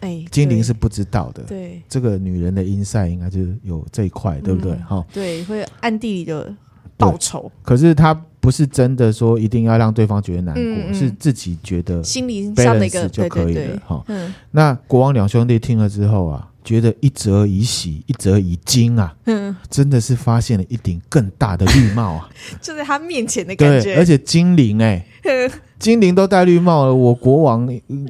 [0.00, 1.42] 哎，精灵是不知道的。
[1.42, 4.72] 对，这个女人的 inside 应该就是有这一块，对不对？
[4.76, 6.54] 哈、嗯，对，会暗地里的
[6.96, 7.50] 报仇。
[7.64, 13.82] 可是她不是真的说一定要让对方觉得难过，嗯嗯，是自己觉得心理上的一个就可以了。
[13.84, 16.48] 哈，嗯，那国王两兄弟听了之后啊。
[16.64, 19.14] 觉得一则以喜，一则以惊啊！
[19.24, 22.28] 嗯，真的是发现了一顶更大的绿帽啊！
[22.60, 27.66] 就在他面前的感觉，而且精灵哎、欸， 精灵都戴绿帽了，我国王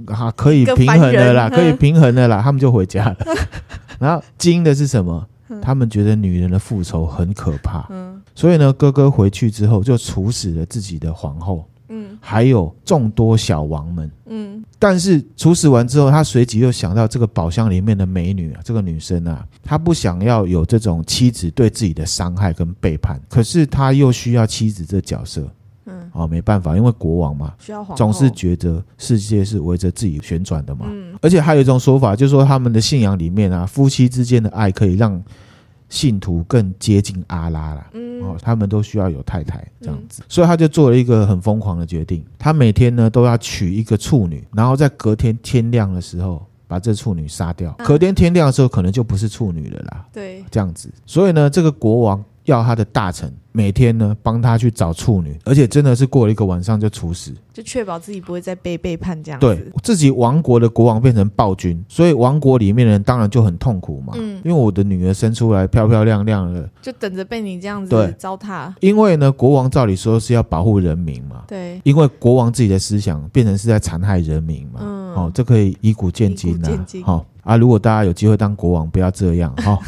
[0.07, 3.17] 啊可以平衡的啦，可以平衡的啦，他们就回家了。
[4.01, 5.27] 然后惊的是什么？
[5.63, 11.65] 他们觉得女人的复仇很可怕，嗯，所以呢，哥哥回去之后就处死了自己的皇后。
[11.89, 25.51] 嗯，还有众多小王们，嗯，但是处死完之后，他随即又想到这个宝箱里面的美女啊，这个女生啊，她不想要有这种妻子对自己的伤害跟背叛，可是他又需要妻子这角色，
[25.87, 35.23] 嗯，哦，没办法，因为国王嘛，需要，总是觉得世界是围着自己旋转的嘛，嗯，而且还有一种说法，就是说他们的信仰里面啊，夫妻之间的爱可以让。
[35.89, 52.25] 信徒更接近阿拉啦，嗯，哦，他们都需要有太太这样子，所以他就做了一个很疯狂的决定，他每天呢都要娶一个处女，然后在隔天天亮的时候把这处女杀掉，隔天天亮的时候可能就不是处女了啦，对，这样子，所以呢，这个国王。
[52.49, 59.47] 要他的大臣每天呢帮他去找处女，而且真的是过了一个晚上就处死，就确保自己不会再被背叛这样子。
[59.47, 64.15] 对，自己王国的国王变成暴君，所以王国里面的人当然就很痛苦嘛。
[64.17, 68.73] 嗯，因为我的女儿生出来漂漂亮亮的，就等着被你这样子糟蹋。
[68.81, 71.43] 因为呢，国王照理说是要保护人民嘛。
[71.49, 74.81] 对，因为国王自己的思想变成是在残害人民嘛。
[74.83, 76.69] 嗯，好、哦，这可以以古见今呐。
[77.05, 79.73] 好、哦、啊，如果大家有机会当国王，不要这样哈。
[79.73, 79.79] 哦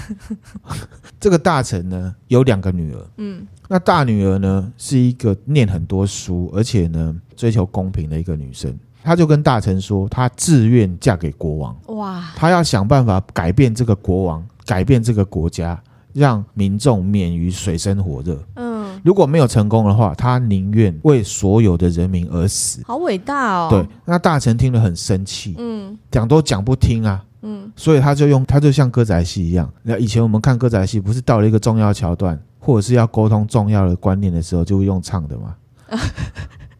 [1.20, 15.78] 这个大臣呢有两个女儿，嗯，那大女儿呢是一个念很多书，而且呢追求公平的一个女生，她就跟大臣说，她自愿嫁给国王，哇，她要想办法改变这个国王，改变这个国家，
[16.14, 18.69] 让民众免于水深火热，嗯，
[19.04, 27.24] 如果没有成功的话，他宁愿为所有的人民而死，好伟大哦，对，那大臣听了很生气，嗯，讲都讲不听啊。
[27.42, 29.72] 嗯，所以他就用，他就像歌仔戏一样。
[29.82, 35.56] 那以前我们看歌仔戏，不是到了一个重要桥段，或者是要沟通重要的观念的时候，就会用唱的吗？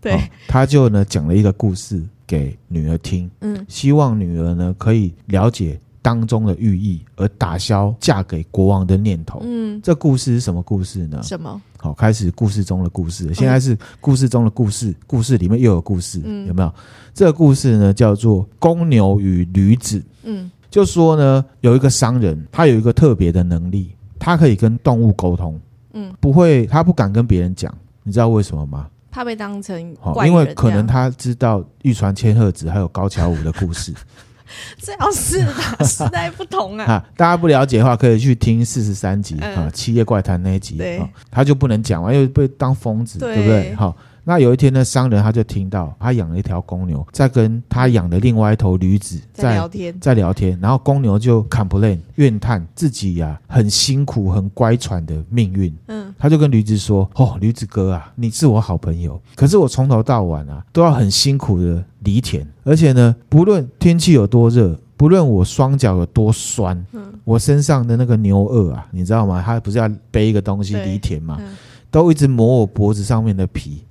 [0.03, 9.41] 对、哦，他就呢讲了一个故事给女儿听，嗯，希望女儿呢可以了解当中的寓意，而打消嫁给国王的念头。
[9.43, 11.23] 嗯，这故事是什么故事呢？
[11.23, 11.59] 什么？
[11.81, 13.33] 好，开始故事中的故事。
[13.33, 16.73] 现在是故事中的故事，故事里面又有故事，嗯有没有？
[17.15, 20.03] 这个故事呢，叫做公牛与驴子。
[20.23, 25.59] 嗯就说呢，有一个商人，他有一个特别的能力，他可以跟动物沟通。
[25.95, 28.87] 嗯，不会，他不敢跟别人讲，你知道为什么吗？
[29.11, 33.93] 怕被当成好，怪人因为可能他知道玉传千鹤子还有高桥舞的故事
[34.79, 36.85] 最好是啦，时代不同啊。
[36.91, 37.05] 啊。
[37.17, 43.75] 大家不了解的话，可以去听四十三集嗯啊，《七夜怪谈》那一集对啊，他就不能讲完，因为被当疯子，对对不对？
[43.75, 43.97] 好。
[44.25, 55.75] 那有一天呢，商人他就听到他养了一条公牛，在跟他养的另外一头驴子在聊天，在聊天，然后公牛就 complain 怨叹自己呀、啊、很辛苦、很乖舛的命运。
[55.87, 56.15] 嗯。
[56.19, 67.01] 他就跟驴子说：“哦，驴子哥啊，你是我好朋友，可是我从头到晚啊都要很辛苦的犁田，而且呢，不论天气有多热，不论我双脚有多酸，嗯。
[67.25, 69.43] 我身上的那个牛轭啊，你知道吗？
[69.45, 71.57] 他不是要背一个东西犁田嘛，嗯，
[71.91, 73.83] 都一直磨我脖子上面的皮。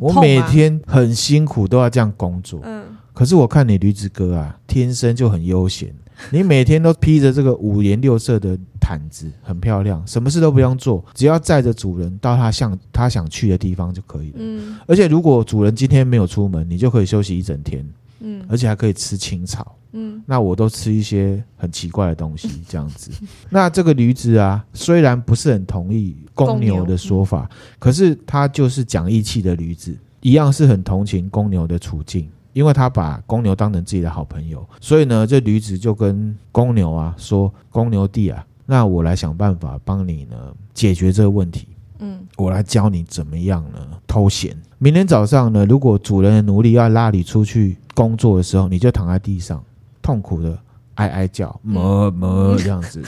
[0.00, 2.60] 我每天很辛苦，都要这样工作。
[2.64, 5.92] 嗯可是我看你驴子哥啊，天生就很悠闲。
[6.30, 14.36] 你每天都披着这个五颜六色的毯子，很漂亮，什么事都不用做，只要载着主人到他想他想去的地方就可以了。
[14.38, 17.84] 嗯而且如果主人今天没有出门，你就可以休息一整天，
[18.20, 19.74] 嗯而且还可以吃青草。
[19.92, 23.10] 嗯那我都吃一些很奇怪的东西， 这样子。
[23.48, 40.36] 那这个驴子啊，虽然不是很同意公牛的说法，可是他就是讲义气的驴子，一样是很同情公牛的处境，因为他把公牛当成自己的好朋友，所以呢，这驴子就跟公牛啊说：“公牛弟啊，那我来想办法帮你呢
[40.74, 41.66] 解决这个问题。”
[41.98, 42.26] 嗯。
[42.36, 43.78] 我来教你怎么样呢？
[44.06, 44.56] 偷闲。
[44.78, 49.62] 明天早上呢，如果主人的奴隶要拉你出去工作的时候，你就躺在地上，
[50.00, 50.56] 痛苦的
[50.94, 53.02] 哀哀叫，么么 这样子，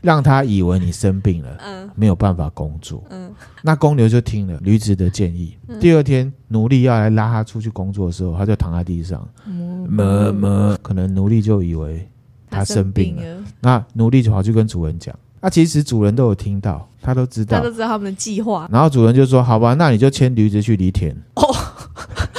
[0.00, 1.90] 让他以为你生病了，嗯。
[1.94, 3.02] 没有办法工作。
[3.10, 3.32] 嗯。
[3.62, 5.56] 那公牛就听了驴子的建议。
[5.80, 9.86] 第二天奴隶要来拉他出去工作的时候，他就躺在地上，嗯。
[9.90, 12.08] 么么，可能奴隶就以为
[12.50, 13.22] 他生病了。
[13.22, 15.14] 了，那奴隶就跑去跟主人讲，
[15.46, 17.70] 那其实主人都有听到，他都知道他都。
[17.70, 18.68] 知道他们的计划。
[18.72, 21.54] 然后主人就说：“好吧，那你就牵驴子去犁田。”哦，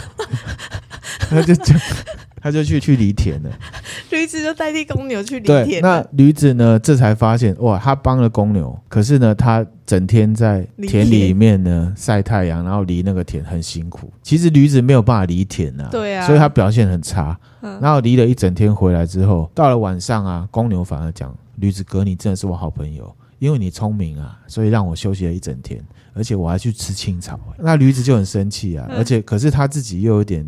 [1.30, 1.74] 他就就
[2.42, 3.50] 他就去去犁田了。
[4.10, 6.08] 驴子就代替公牛去犁，田那了。
[6.12, 14.12] 驴子呢，这才发现哇，他帮了公牛，可是呢，他整天在田里面呢晒太阳，然后犁那个田很辛苦。
[14.22, 17.40] 其实驴子没有办法犁田啊，对啊所以他表现很差。
[17.62, 30.46] 嗯然后犁了一整天回来之后，到了晚上啊，公牛反而讲：“驴子哥，你真的是我好朋友，因为你聪明啊，所以让我休息了一整天，而且我还去吃青草。”那驴子就很生气啊，嗯而且可是他自己又有点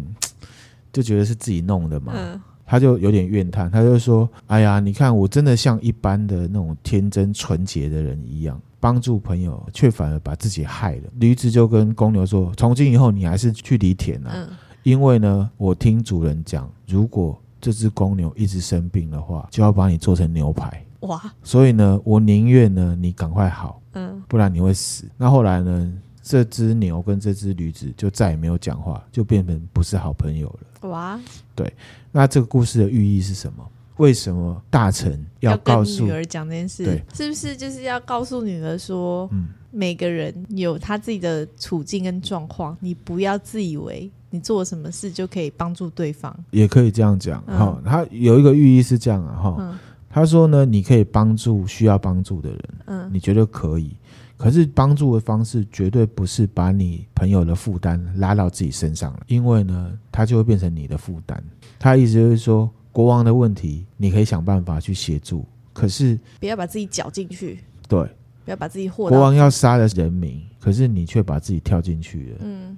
[0.92, 14.50] 就觉得是自己弄的嘛，嗯他就有点怨叹，他就说：“哎呀，你看我真的像一般的那种天真纯洁的人一样，帮助朋友，却反而把自己害了。”驴子就跟公牛说：“从今以后，你还是去犁田啊。”嗯
[14.84, 20.82] 因为呢，我听主人讲，如果这只公牛一直生病的话，就要把你做成牛排。
[21.02, 21.22] 哇。
[21.44, 24.22] 所以呢，我宁愿呢你赶快好，嗯。
[24.28, 25.06] 不然你会死。
[25.18, 30.90] 那后来呢，这只牛跟这只驴子就再也没有讲话，就变成不是好朋友了。
[30.90, 31.20] 哇，
[31.56, 31.72] 对。
[32.12, 33.66] 那这个故事的寓意是什么？
[33.98, 36.86] 为什么大臣要告诉女儿讲这件事？
[36.86, 39.48] 对，是不是就是要告诉女儿说，嗯。
[39.72, 46.36] 每个人有他自己的处境跟状况，你不要自以为你做什么事就可以帮助对方。
[46.50, 47.60] 也可以这样讲嗯。
[47.60, 49.78] 哈、他有一个寓意是这样啊哈、嗯
[50.10, 52.60] 他说呢，你可以帮助需要帮助的人。
[52.88, 53.96] 嗯你觉得可以，
[54.38, 61.44] 可是帮助的方式绝对不是把你朋友的负担拉到自己身上了，因为呢，他就会变成你的负担。
[61.78, 68.02] 他意思就是说，国王的问题你可以想办法去协助，可是不要把自己搅进去，对
[68.46, 69.10] 不要把自己和到。
[69.12, 72.38] 国王要杀了人民，可是你却把自己跳进去了。
[72.42, 72.78] 嗯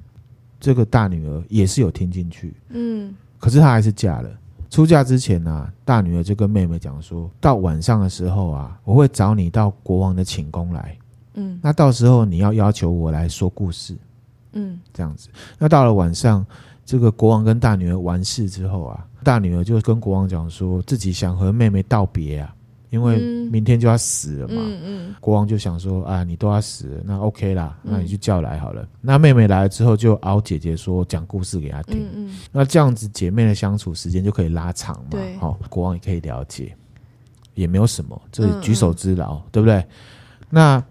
[0.59, 4.29] 这个大女儿也是有听进去，嗯可是她还是嫁了。
[4.71, 10.97] 出嫁之前啊，大女儿就跟妹妹讲说，到晚上的时候啊，我会找你到国王的寝宫来。
[11.33, 13.97] 嗯那到时候你要要求我来说故事，
[14.53, 15.29] 嗯这样子。
[15.59, 16.45] 那到了晚上，
[16.85, 22.55] 这个国王跟大女儿完事之后啊，大女儿就跟国王讲说自己想和妹妹道别啊，
[22.91, 24.53] 因为嗯明天就要死了嘛。
[24.57, 28.87] 嗯嗯国王就想说啊，你都要死了，那 OK 啦，嗯那你就叫来好了。
[29.01, 32.29] 那妹妹来了之后，就熬姐姐说讲故事给她听。
[32.51, 35.07] 那这样子姐妹的相处时间就可以拉长嘛。
[35.09, 36.75] 对好、国王也可以了解，
[37.55, 39.83] 也没有什么，这嗯举手之劳，对不对？
[40.49, 40.83] 那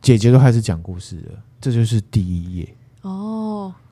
[0.00, 2.74] 姐姐都开始讲故事了，这就是第一页。
[3.02, 3.37] 哦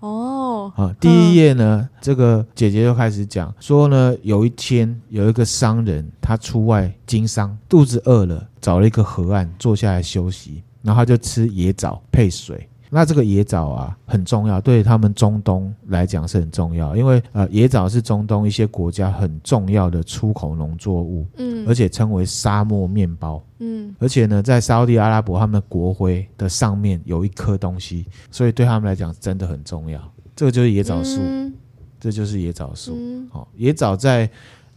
[0.01, 12.69] 哦，哦，啊，第一页呢，这个姐姐就开始讲说呢，有一天有一个商人，他出外经商，肚子饿了，找了一个河岸坐下来休息，然后他就吃野枣配水。
[12.91, 30.01] 那这个野枣啊很重要，对他们中东来讲是很重要，因为呃野枣是中东一些国家很重要的出口农作物，嗯，而且称为沙漠面包，嗯，而且呢在沙乌地阿拉伯他们的国徽的上面有一颗东西，所以对他们来讲真的很重要。
[30.35, 31.53] 这个就是野枣树，嗯、
[31.99, 32.93] 这就是野枣树。
[33.31, 34.29] 好、嗯，野枣在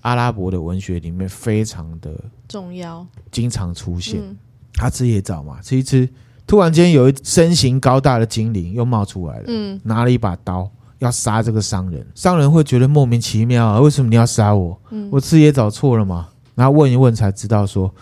[0.01, 2.12] 阿拉伯的文学里面非常的
[2.47, 4.20] 重要，经常出现。
[4.22, 4.38] 嗯、
[4.74, 6.10] 他吃野枣嘛，吃一吃。
[6.50, 12.04] 突然间，有一身形高大的精灵又冒出来了，嗯，拿了一把刀要杀这个商人。
[12.16, 14.76] 商人会觉得莫名其妙啊，为什么你要杀我？
[14.89, 16.28] 嗯，我吃也找错了嘛？
[16.56, 17.93] 然后问一问才知道说，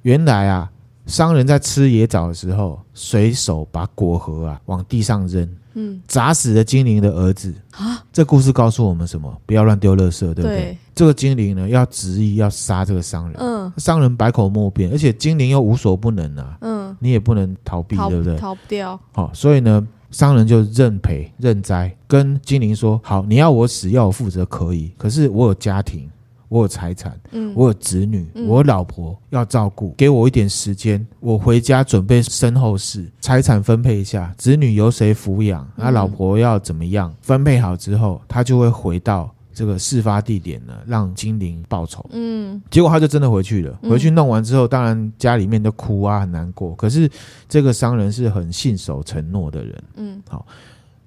[0.00, 0.70] 原来啊，
[1.10, 5.46] 商人在吃野枣的时候，随手把果核啊往地上扔。
[5.74, 8.04] 嗯，砸死了精灵的儿子啊！
[8.12, 9.32] 这故事告诉我们什么？
[9.46, 10.48] 不要乱丢垃圾，对不对？
[10.48, 13.36] 对，这个精灵呢，要执意要杀这个商人。
[13.38, 16.58] 嗯，商人百口莫辩，而且精灵又无所不能啊。
[16.62, 18.36] 嗯，你也不能逃避，逃对不对？
[18.36, 18.98] 逃不掉。
[19.12, 24.90] 好、哦，所以呢，商人就认赔认栽，跟精灵说：“好，你要我死，要我负责，可以。
[24.98, 26.10] 可是我有家庭。”
[26.50, 37.14] 我有财产，嗯，我有子女，嗯、我有老婆要照顾，给我一点时间，我回家准备身后事，财产分配一下，子女由谁抚养，那、嗯、老婆要怎么样？
[37.22, 42.04] 分配好之后，他就会回到这个事发地点呢，让精灵报仇。
[42.10, 43.78] 嗯，结果他就真的回去了。
[43.84, 46.74] 回去弄完之后，当然家里面都哭啊，很难过。
[46.74, 47.08] 可是
[47.48, 49.84] 这个商人是很信守承诺的人。
[49.94, 50.44] 嗯，好，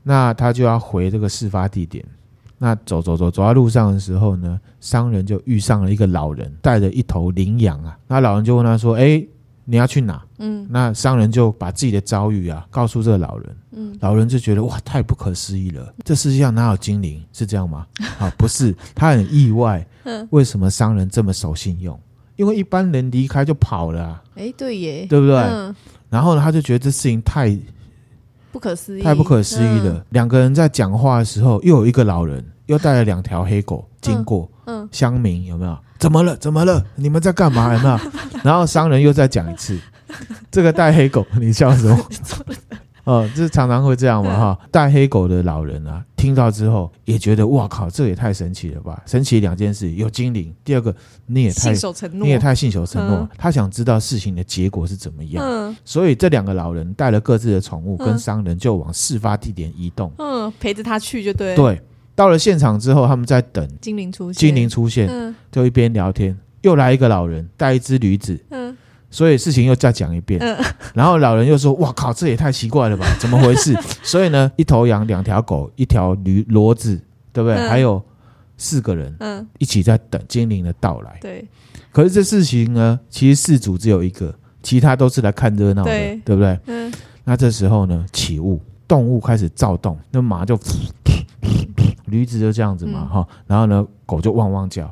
[0.03, 2.05] 那他就要回这个事发地点。
[2.63, 7.97] 那走走走走在路上的时候呢，商人就遇上了一个老人，带着一头羚羊啊。
[8.07, 9.21] 那老人就问他说：“哎，
[9.65, 13.55] 你要去哪？”嗯，那商人就把自己的遭遇啊告诉这个老人。
[13.71, 17.21] 嗯，老人就觉得哇，太不可思议了，这世界上哪有精灵？
[17.33, 17.85] 是这样吗？
[18.17, 19.85] 啊，不是，他很意外，
[20.29, 21.99] 为什么商人这么守信用？
[22.37, 24.23] 因为一般人离开就跑了啊。
[24.35, 25.35] 哎，对耶，对不对？
[25.35, 25.75] 嗯，
[26.09, 27.59] 然后呢，他就觉得这事情太
[28.53, 30.05] 不可思议，太不可思议了。
[30.11, 32.41] 两个人在讲话的时候，又有一个老人。
[32.67, 35.77] 又带了两条黑狗经过，嗯，乡民有没有？
[35.99, 36.35] 怎么了？
[36.37, 36.83] 怎么了？
[36.95, 37.73] 你们在干嘛？
[37.73, 37.99] 有没有？
[38.43, 39.79] 然后商人又再讲一次，
[40.51, 41.97] 这个带黑狗，你笑什么？
[43.05, 44.59] 哦，这常常会这样嘛哈。
[44.71, 49.01] 带黑狗的老人啊，听到之后也觉得哇靠，这也太神奇了吧！
[49.05, 50.95] 神奇两件事，有精灵，第二个
[51.25, 53.29] 你也太信守承诺，你也太信守承诺。
[53.37, 61.81] 他想知道事情的结果是怎么样，所以这两个老人带了各自的宠物，跟商人就往事发地点移动，嗯，陪着他去就对，对。
[62.15, 64.39] 到了现场之后，他们在等精灵出现。
[64.39, 68.75] 精灵出现，嗯，就一边聊天，又来一个老人带一只驴子，嗯，
[69.09, 70.55] 所以事情又再讲一遍，嗯，
[70.93, 73.05] 然后老人又说：“哇靠，这也太奇怪了吧？
[73.19, 76.99] 怎么回事？”所以呢，一头羊、两条狗、一条驴骡子，
[77.31, 77.57] 对不对？
[77.57, 77.99] 嗯，还有
[78.57, 81.17] 四个人，嗯，一起在等精灵的到来。
[81.19, 81.43] 对，
[81.91, 86.59] 可是这事情呢，其实事主只有一个，其他都是来看热闹的，对，对不对？
[86.67, 86.93] 嗯，
[87.23, 90.55] 那这时候呢，起雾，动物开始躁动，那马就。
[92.13, 94.89] 驴子就这样子嘛，哈、嗯，然后呢，狗就汪汪叫，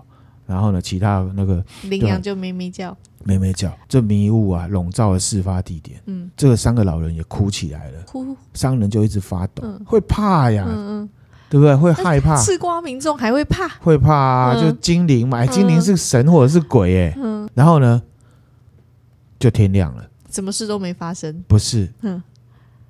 [0.47, 6.01] 然后呢，其他那个羚羊就咩咩叫，咩咩叫，这迷雾啊，笼罩了事发地点。
[6.07, 11.09] 嗯，这个三个老人也哭起来了，哭，商人就一直发抖，嗯、会怕呀，嗯嗯，
[11.47, 11.75] 对不对？
[11.75, 18.01] 会害怕，吃瓜民众还会怕，会怕啊，嗯、就精灵嘛，精灵是神或者是鬼哎，嗯，然后呢，
[19.39, 22.21] 就天亮了，什么事都没发生，不是，嗯。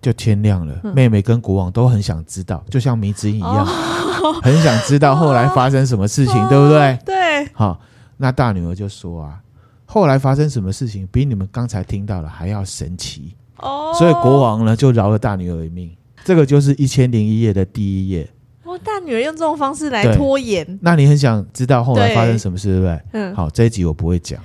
[0.01, 3.65] 就天亮了，妹妹跟国王都很想知道，就像迷之音一样，
[4.41, 6.97] 很想知道后来发生什么事情，对不对？
[7.05, 7.47] 对。
[7.53, 7.79] 好，
[8.17, 9.39] 那大女儿就说啊，
[9.85, 13.93] 后来发生什么事情比你们刚才听到的还要神奇哦。
[13.97, 15.91] 所以国王呢就饶了大女儿一命。
[16.23, 18.29] 这个就是一千零一夜的第一页。
[18.63, 20.79] 哦，大女儿用这种方式来拖延。
[20.81, 23.01] 那你很想知道后来发生什么事，对不对？
[23.13, 23.35] 嗯。
[23.35, 24.39] 好，这一集我不会讲。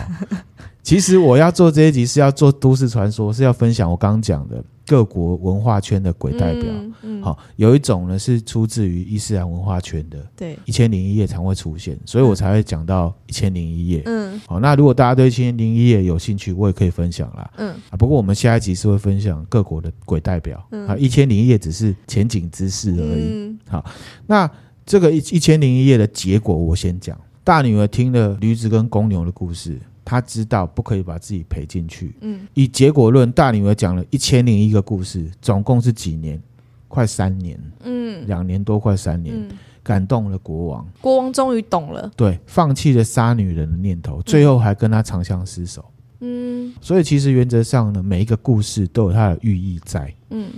[0.82, 4.62] 其实我要做这一集是要做都市传说，是要分享我刚刚讲的。
[4.84, 23.84] 各国文化圈的鬼代表，嗯嗯、好，有一种呢是出自于伊斯兰文化圈的，对，一千零一夜常会出现，所以我才会讲到一千零一夜，嗯，好，那如果大家对一千零一夜有兴趣，我也可以分享啦，嗯，啊，不过我们下一集是会分享各国的鬼代表，嗯，啊，一千零一夜只是前景之事而已，嗯，好，
[24.26, 24.50] 那
[24.84, 29.78] 这个一一千零一夜的结果我先讲，大女儿听了驴子跟公牛的故事。
[30.04, 32.14] 他知道不可以把自己赔进去。
[32.20, 36.40] 嗯，以结果论，大女儿讲了一千零一个故事，总共是几年？
[36.88, 37.58] 快三年。
[37.84, 39.48] 嗯，两年多，快三年，嗯、
[39.82, 40.86] 感动了国王。
[41.00, 45.84] 国王终于懂了，对，放弃了杀女人的念头，最后还跟他长相厮守。
[46.20, 50.14] 嗯，所以其实原则上呢，每一个故事都有它的寓意在。
[50.30, 50.50] 嗯，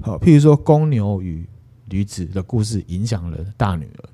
[0.00, 1.46] 好，譬如说公牛与
[1.88, 4.08] 女子的故事影响了大女儿。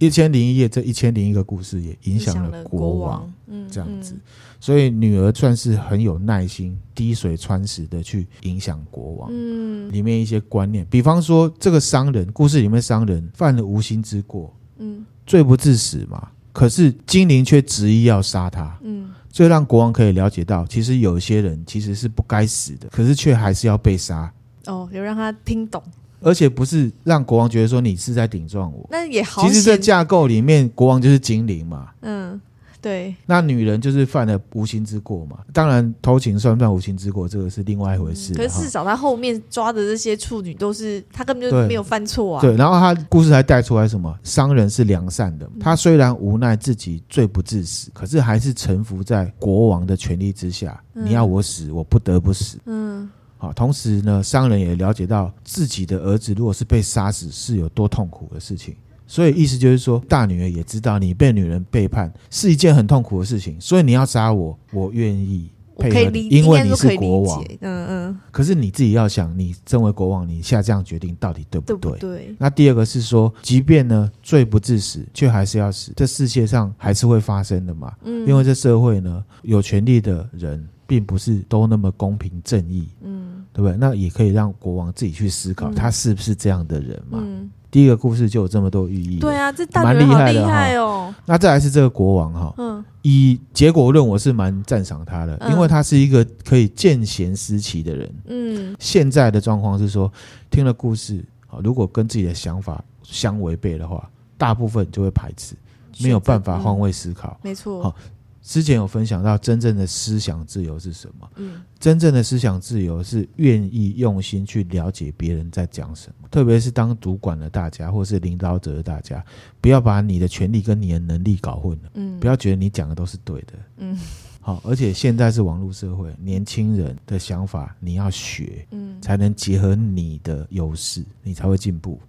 [0.00, 4.16] 一千零一夜，这一千零一个故事也影响了国王，嗯，这样子，
[4.58, 24.32] 所以女儿算是很有耐心，滴水穿石的去影响国王，嗯，里面一些观念，比方说这个商人，故事里面商人犯了无心之过，嗯，罪不至死嘛，可是精灵却执意要杀他，嗯，所以让国王可以了解到，其实有些人其实是不该死的，可是却还是要被杀，
[24.64, 25.82] 哦，有让他听懂。
[26.20, 29.42] 而且不是让国王觉得说你是在顶撞我，那也好。
[29.42, 31.88] 其实这架构里面，国王就是精灵嘛。
[32.02, 32.40] 嗯，
[32.80, 33.14] 对。
[33.26, 35.38] 那女人就是犯了无心之过嘛。
[35.52, 38.34] 当然，偷情算不算无心之过，这个是另外一回事。
[38.34, 42.40] 可是至少他后面抓的这些处女都是他根本就没有犯错啊。
[42.40, 42.54] 对。
[42.56, 44.14] 然后他故事还带出来什么？
[44.22, 50.78] 商人是良善的，他虽然无奈自己罪不至死，可是还是臣服在国王的权力之下。
[50.92, 52.58] 你要我死，我不得不死。
[52.66, 53.08] 嗯。
[53.40, 58.76] 好，同时呢，商人也了解到自己的儿子如果是被杀死，是有多痛苦的事情。
[59.06, 67.42] 所以意思就是说，大女儿也知道你被女人背叛是一件很痛苦的事情，所以你要杀我，我愿意配合你，因为你是国王。
[67.62, 68.20] 嗯嗯。
[68.30, 71.98] 可是你自己要想，你身为国王，你下这样决定到底对不对？
[71.98, 72.34] 对。
[72.38, 77.90] 那第二个是说，即便呢罪不至死，却还是要死，这世界上还是会发生的嘛。
[78.04, 78.28] 嗯。
[78.28, 80.68] 因为这社会呢，有权利的人。
[80.90, 83.19] 并不是都那么公平正义，嗯，
[83.52, 83.76] 对不对？
[83.76, 87.18] 那也可以让国王自己去思考，他是不是这样的人嘛？
[87.20, 90.72] 嗯，第一个故事就有这么多寓意，对啊，这蛮厉害的哈。
[90.76, 98.14] 哦，那再来是这个国王哈，嗯，以结果论，我是蛮赞赏他的，因为他是一个可以见贤思齐的人。
[98.26, 100.12] 嗯，现在的状况是说，
[100.50, 105.54] 听了故事啊，如果跟自己的想法相违背的话，大部分就会排斥，
[106.00, 107.38] 没有办法换位思考。
[107.42, 107.94] 没错，好。
[108.42, 111.30] 之前有分享到，真正的思想自由是什么？
[111.36, 119.22] 嗯，真正的思想自由是愿意用心去了解别人在讲什么，特别是当主管的大家或是领导者的大家，
[119.60, 121.90] 不要把你的权利跟你的能力搞混了。
[121.94, 123.52] 嗯，不要觉得你讲的都是对的。
[123.76, 123.98] 嗯，
[124.40, 132.00] 好，而且现在是网络社会，年轻人的想法你要学，嗯，才能结合你的优势，你才会进步，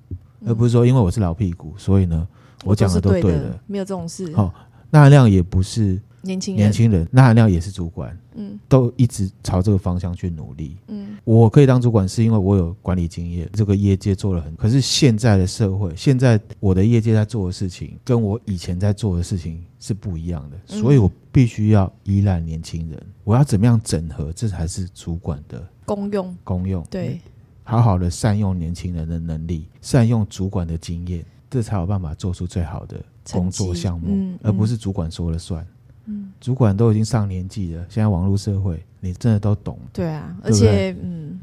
[0.45, 2.25] 而不是说因为我是老屁股，所以呢，
[2.63, 4.33] 我讲的都对的，没有这种事。
[4.33, 4.53] 好，
[4.89, 6.01] 那量也不是。
[6.21, 27.19] 年轻人，年轻人，那含量也是主管，嗯，都一直朝这个方向去努力，嗯，我可以当主管是因为我有管理经验，这个业界做了很，可是现在的社会，现在我的业界在做的事情，跟我以前在做的事情是不一样的，所以我必须要依赖年轻人，我要怎么样整合，这才是主管的功用，功用，对，
[27.63, 35.65] 好好的善用年轻人的能力，善用主管的经验，这才有办法做出最好的工作项目，嗯嗯，而不是主管说了算。
[36.11, 39.77] 嗯，主管都已经上年纪了，现在网络社会，你真的都懂。
[39.93, 41.39] 对啊，而且嗯，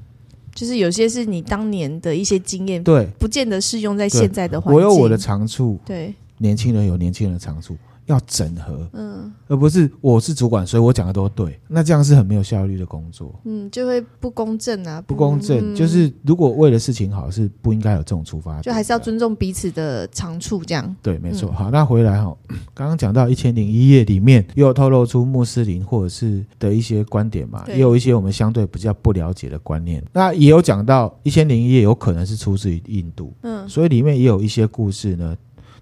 [0.55, 4.77] 就是有些是你当年的一些经验，对，不见得适用在现在的环境。
[4.77, 7.77] 我有我的长处，对，年轻人有年轻人的长处。
[8.09, 21.51] 要整合，嗯，而不是我是主管，所以我讲的都对，那这样是很没有效率的工作，嗯，就会不公正啊，不，不公正，嗯、就是如果为了事情好，是不应该有这种出发点，就还是要尊重彼此的长处，这样，对，没错。
[21.51, 22.35] 嗯、好，那回来哈，
[22.73, 35.37] 刚刚讲到一千零一夜里面，又有透露出穆斯林或者是的一些观点嘛，也有一些我们相对比较不了解的观念，那也有讲到一千零一夜有可能是出自于印度，嗯，所以里面也有一些故事呢。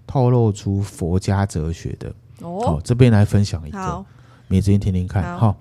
[0.07, 4.05] 透露出佛家哲学的哦，好，这边来分享一个，
[4.47, 5.21] 美子英听听看。
[5.37, 5.57] 好，好，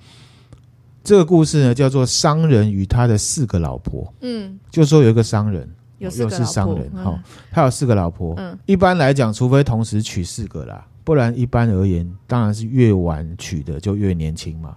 [1.03, 4.13] 这个故事呢叫做商人与他的四个老婆。
[4.21, 5.69] 嗯，就说有一个商人，
[5.99, 8.35] 又是商人，好、嗯，他有四个老婆。
[8.39, 14.77] 嗯，一般来讲，除非同时娶四个啦，不然一般而言，当然是越晚娶的就越年轻嘛。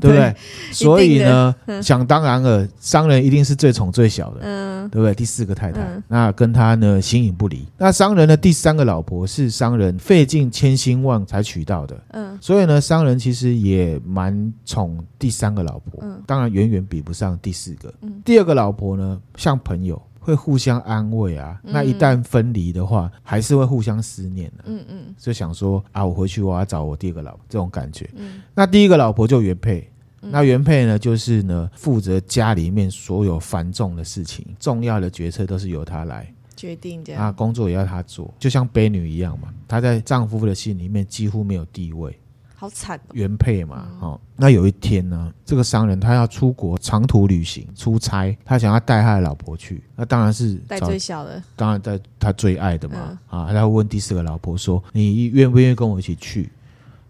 [0.00, 0.34] 对不对？
[0.72, 5.14] 所以呢，想当然了，商人一定是最宠最小的，嗯，对不对？
[5.14, 7.66] 第四个太太，嗯、那跟他呢形影不离。
[7.78, 17.92] 那商人的第三个老婆是商人费尽千辛万才娶到的，嗯，所以呢，商人其实也蛮宠第三个老婆，嗯，当然远远比不上第四个。
[18.02, 20.00] 嗯，第二个老婆呢，像朋友。
[20.20, 24.64] 会互相安慰啊，那一旦分离的话，嗯、还是会互相思念的。
[24.66, 28.08] 嗯嗯，就想说啊，我回去我要找我第二个老婆这种感觉。
[28.14, 29.90] 嗯，那第一个老婆就原配，
[30.20, 37.16] 嗯、那原配呢，就是呢负责家里面所有繁重的事情，重要的决策都是由她来决定的。
[37.16, 39.48] 啊，工作也要她做，就像婢女一样嘛。
[39.66, 42.14] 她在丈夫的心里面几乎没有地位。
[42.60, 56.52] 好惨，原配嘛，哦，那有一天呢，这个商人他要出国长途旅行出差，他想要带他的老婆去，那当然是带最小的，当然带他最爱的嘛，啊，他会问第四个老婆说：“你愿不愿意跟我一起去？”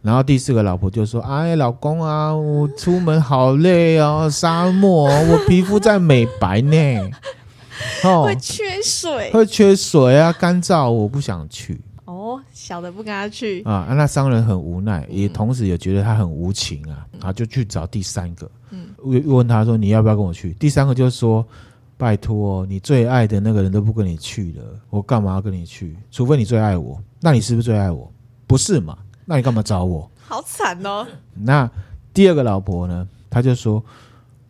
[0.03, 7.11] 然后第四个老婆就说：“哎，老公啊，我出门好累哦，沙漠，我皮肤在美白呢。”
[8.05, 11.81] 哦，会缺水，会缺水啊，干燥，我不想去。
[12.41, 21.47] 哦，小的不跟他去啊，那商人很无奈，也同时也觉得他很无情啊，他就去找第三个，嗯，又问他说：“你要不要跟我去？”第三个就说
[21.97, 25.97] ：“拜托，你最爱的那个人都不跟你去了，我干嘛要跟你去？
[26.11, 28.11] 除非你最爱我，那你是不是最爱我？
[28.47, 28.97] 不是嘛？
[29.25, 30.11] 那你干嘛找我？
[30.21, 31.71] 好惨哦。”那
[32.15, 33.07] 第二个老婆呢？
[33.29, 33.83] 他就说：“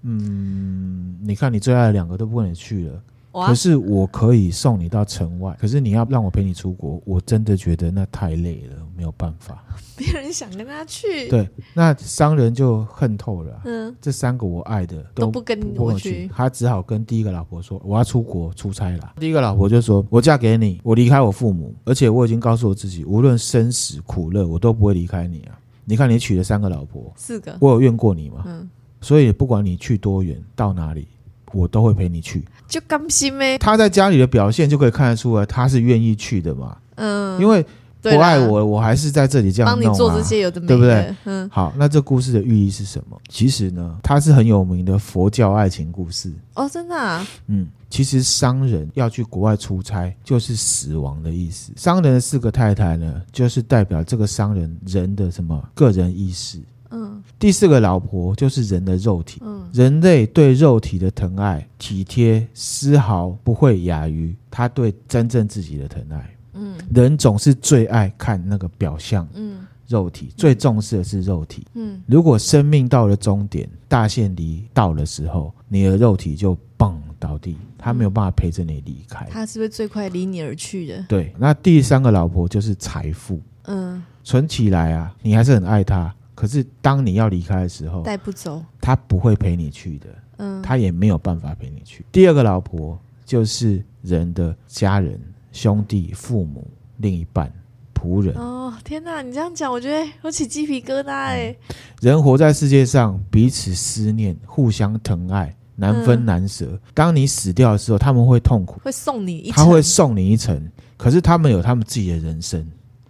[0.03, 3.03] 嗯，你看你最爱的两个都不跟你去了。”
[3.33, 9.65] 可是我可以送你到城外，可是你要让我陪你出国，我真的觉得那太累了，没有办法。
[9.97, 13.61] 别人想跟他去，对，那商人就恨透了。
[13.67, 25.59] 嗯，这三个我爱的都，都不跟我去，他只好跟第一个老婆说：“我要出国出差了。”第一个老婆就说：“我嫁给你，我离开我父母，而且我已经告诉我自己，无论生死苦乐，我都不会离开你啊！
[25.85, 28.43] 你看你娶了三个老婆，四个，我有怨过你吗？
[28.47, 28.69] 嗯，
[29.01, 31.07] 所以不管你去多远，到哪里。”
[31.53, 33.59] 我都会陪你去，就甘心呗？
[33.59, 36.77] 他在家里的表现就可以看得出来，他是愿意去的嘛。
[36.97, 37.65] 嗯，因为
[38.03, 41.17] 不爱我，我还是在这里这样帮你做这些有的没的，对不对？
[41.25, 43.21] 嗯，好，那这故事的寓意是什么？
[43.29, 46.33] 其实呢，它是很有名的佛教爱情故事。
[46.55, 47.27] 哦，真的啊？
[47.47, 51.73] 嗯，其实商人要去国外出差，就是死亡的意思。
[51.77, 56.59] 商人的四个太太呢，就是代表这个商人人的什么个人意识。
[56.91, 59.41] 嗯，第四个老婆就是人的肉体。
[59.45, 66.37] 嗯，人类对肉体的疼爱、体贴，丝毫不会亚于他对真正自己的疼爱。
[66.55, 69.27] 嗯，人总是最爱看那个表象。
[69.35, 71.67] 嗯，肉体最重视的是肉体。
[71.75, 79.27] 嗯，如果生命到了终点，大限离到的时候，你的肉体就嘣倒地，他没有办法陪着你离开。
[79.31, 81.05] 他是不是最快离你而去的？
[81.09, 83.41] 对，那第三个老婆就是财富。
[83.65, 86.13] 嗯，存起来啊，你还是很爱他。
[86.41, 90.07] 可是当你要离开的时候，带不走，他不会陪你去的，
[90.39, 92.03] 嗯，他也没有办法陪你去。
[92.11, 95.21] 第二个老婆就是人的家人、
[95.53, 96.67] 兄弟、父母、
[96.97, 97.53] 另一半、
[97.95, 98.35] 仆人。
[98.37, 99.21] 哦，天哪！
[99.21, 101.55] 你这样讲，我觉得我起鸡皮疙瘩哎。
[102.01, 106.65] 人活在世界上，彼此思念，互相疼爱，难分难舍。
[106.73, 110.71] 嗯，当你死掉的时候，他们会痛苦，会送你一程，他会送你一程。
[110.97, 112.67] 可是他们有他们自己的人生。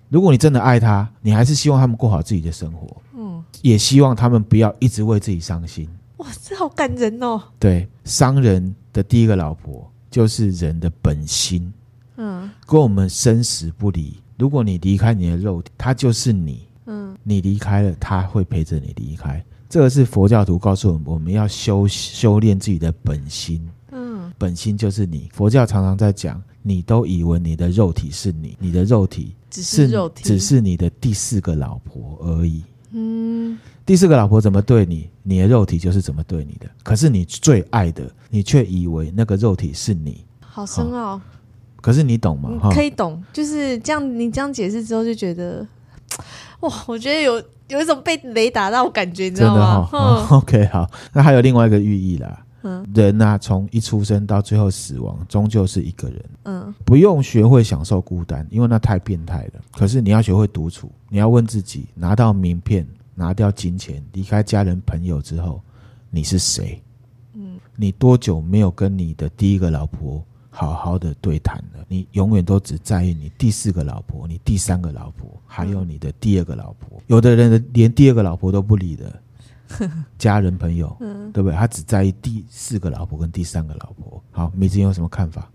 [0.09, 3.01] 如果你真的爱他，你还是希望他们过好自己的生活。
[3.63, 5.89] 也希望他们不要一直为自己伤心。
[6.19, 7.41] 哇，这好感人哦！
[7.59, 11.73] 对，商人的第一个老婆就是人的本心，
[12.17, 14.17] 嗯，跟我们生死不离。
[14.39, 19.43] 如果你离开你的肉体，他就是你，嗯，你离开了，他会陪着你离开。
[19.69, 25.29] 这个是佛教徒告诉我们，我们要修修炼自己的本心，嗯，本心就是你。
[25.33, 32.65] 佛教常常在讲，你都以为你的肉体是你，你的肉体只是肉体，只是你的第四个老婆而已。
[33.91, 36.71] 嗯，第四个老婆怎么对你，你的肉体就是怎么对你的。
[36.85, 41.23] 可是你最爱的，你却以为那个肉体是你，好深奥、哦。
[41.81, 42.71] 可是你懂吗？
[42.73, 44.19] 可以懂，就是这样。
[44.19, 45.67] 你这样解释之后，就觉得
[46.61, 49.89] 哇，我觉得有有一种被雷打到感觉，你知道吗？
[50.31, 52.45] OK，好，那还有另外一个寓意啦。
[52.63, 56.25] 嗯，人啊，从一出生到最后死亡，终究是一个人。
[56.45, 59.61] 嗯，不用学会享受孤单，因为那太变态了。
[59.73, 62.87] 可是你要学会独处，你要问自己：拿到名片，
[63.21, 65.61] 拿掉金钱，离开家人朋友之后，
[66.09, 66.83] 你是谁？
[67.35, 71.85] 嗯，你多久没有跟你的第一个老婆好好的对谈了？
[71.87, 76.99] 你永远都只在意你第四个老婆、你第三个老婆，还有你的第二个老婆。
[77.09, 79.23] 有的人连第二个老婆都不理的。
[80.19, 81.55] 家人朋友，嗯，对不对？
[81.55, 84.21] 他只在意第四个老婆跟第三个老婆。
[84.33, 85.49] 好，米子有什么看法？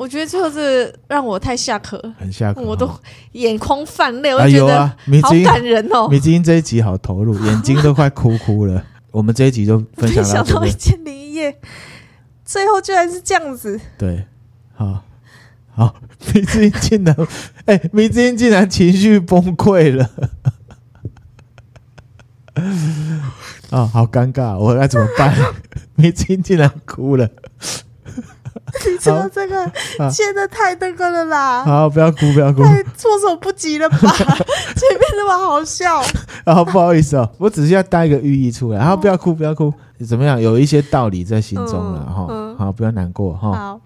[0.00, 2.90] 我觉得最后是让我太下课，很下课，我都
[3.32, 4.88] 眼眶泛泪，我觉得
[5.20, 6.08] 好感人哦。
[6.08, 8.82] 米子英这一集好投入， 眼睛都快哭哭了。
[9.10, 10.54] 我们这一集就分享到这想。
[10.54, 11.54] 到一千零一夜，
[12.46, 13.78] 最后居然是这样子。
[13.98, 14.24] 对，
[14.72, 15.04] 好，
[15.74, 15.94] 好，
[16.32, 17.14] 米子英竟然，
[17.66, 20.10] 哎、欸，米子英竟然情绪崩溃了。
[22.54, 22.64] 啊、
[23.84, 25.36] 哦，好尴尬，我该怎么办？
[25.96, 27.28] 米子英竟然哭了。
[29.00, 31.64] 你说这个现在太那个了啦！
[31.64, 33.96] 好，不要哭，不要哭，太措手不及了吧？
[33.98, 36.02] 前面那么好笑。
[36.44, 38.78] 然后不好意思哦，我只是要带一个寓意出来。
[38.78, 39.72] 然后不要哭，不要哭，
[40.06, 40.40] 怎么样？
[40.40, 42.56] 有一些道理在心中了哈、嗯嗯。
[42.58, 43.52] 好，不要难过哈。
[43.52, 43.80] 好，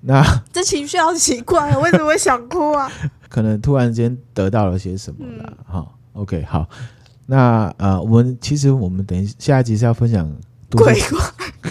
[0.00, 2.90] 那 这情绪好奇怪，为什么会想哭啊？
[3.28, 5.52] 可能突然间得到了些什么了。
[5.66, 6.66] 哈、嗯、，OK，好。
[7.24, 10.30] 那呃，我们其实我们等一下一集是要分享
[10.78, 11.20] 鬼怪，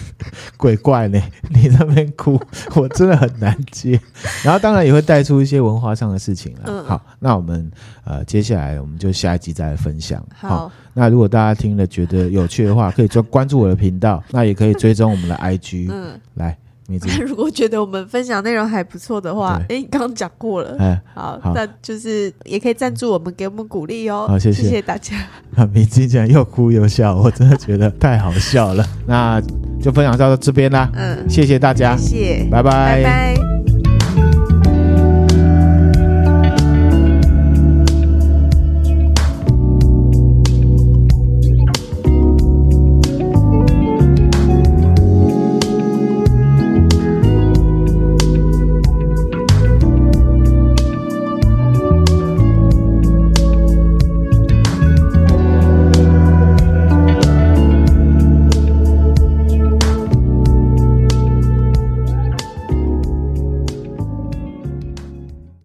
[0.58, 1.22] 鬼怪呢？
[1.49, 2.39] 你那边哭，
[2.76, 3.99] 我真的很难接。
[4.43, 6.62] 然后当然也会带出一些文化上的事情了。
[6.66, 7.72] 嗯、好，那我们
[8.04, 10.24] 呃接下来我们就下一集再来分享。
[10.36, 15.88] 好，好，那如果大家听了觉得有趣的话，可以就关注我的频道，那也可以追踪我们的 IG。
[15.91, 16.58] 嗯，来。
[16.91, 17.07] 米子。
[17.23, 24.25] 如果觉得我们分享内容还不错的话，哎，你刚刚讲过了，哎，好，那就是也可以赞助我们，给我们鼓励哦。
[24.27, 25.15] 好，谢谢，谢谢大家。
[25.73, 28.85] 米子竟然又哭又笑，我真的觉得太好笑了。
[29.07, 29.41] 那
[29.81, 33.51] 就分享到这边啦，嗯，谢谢大家，谢谢，拜拜，拜拜。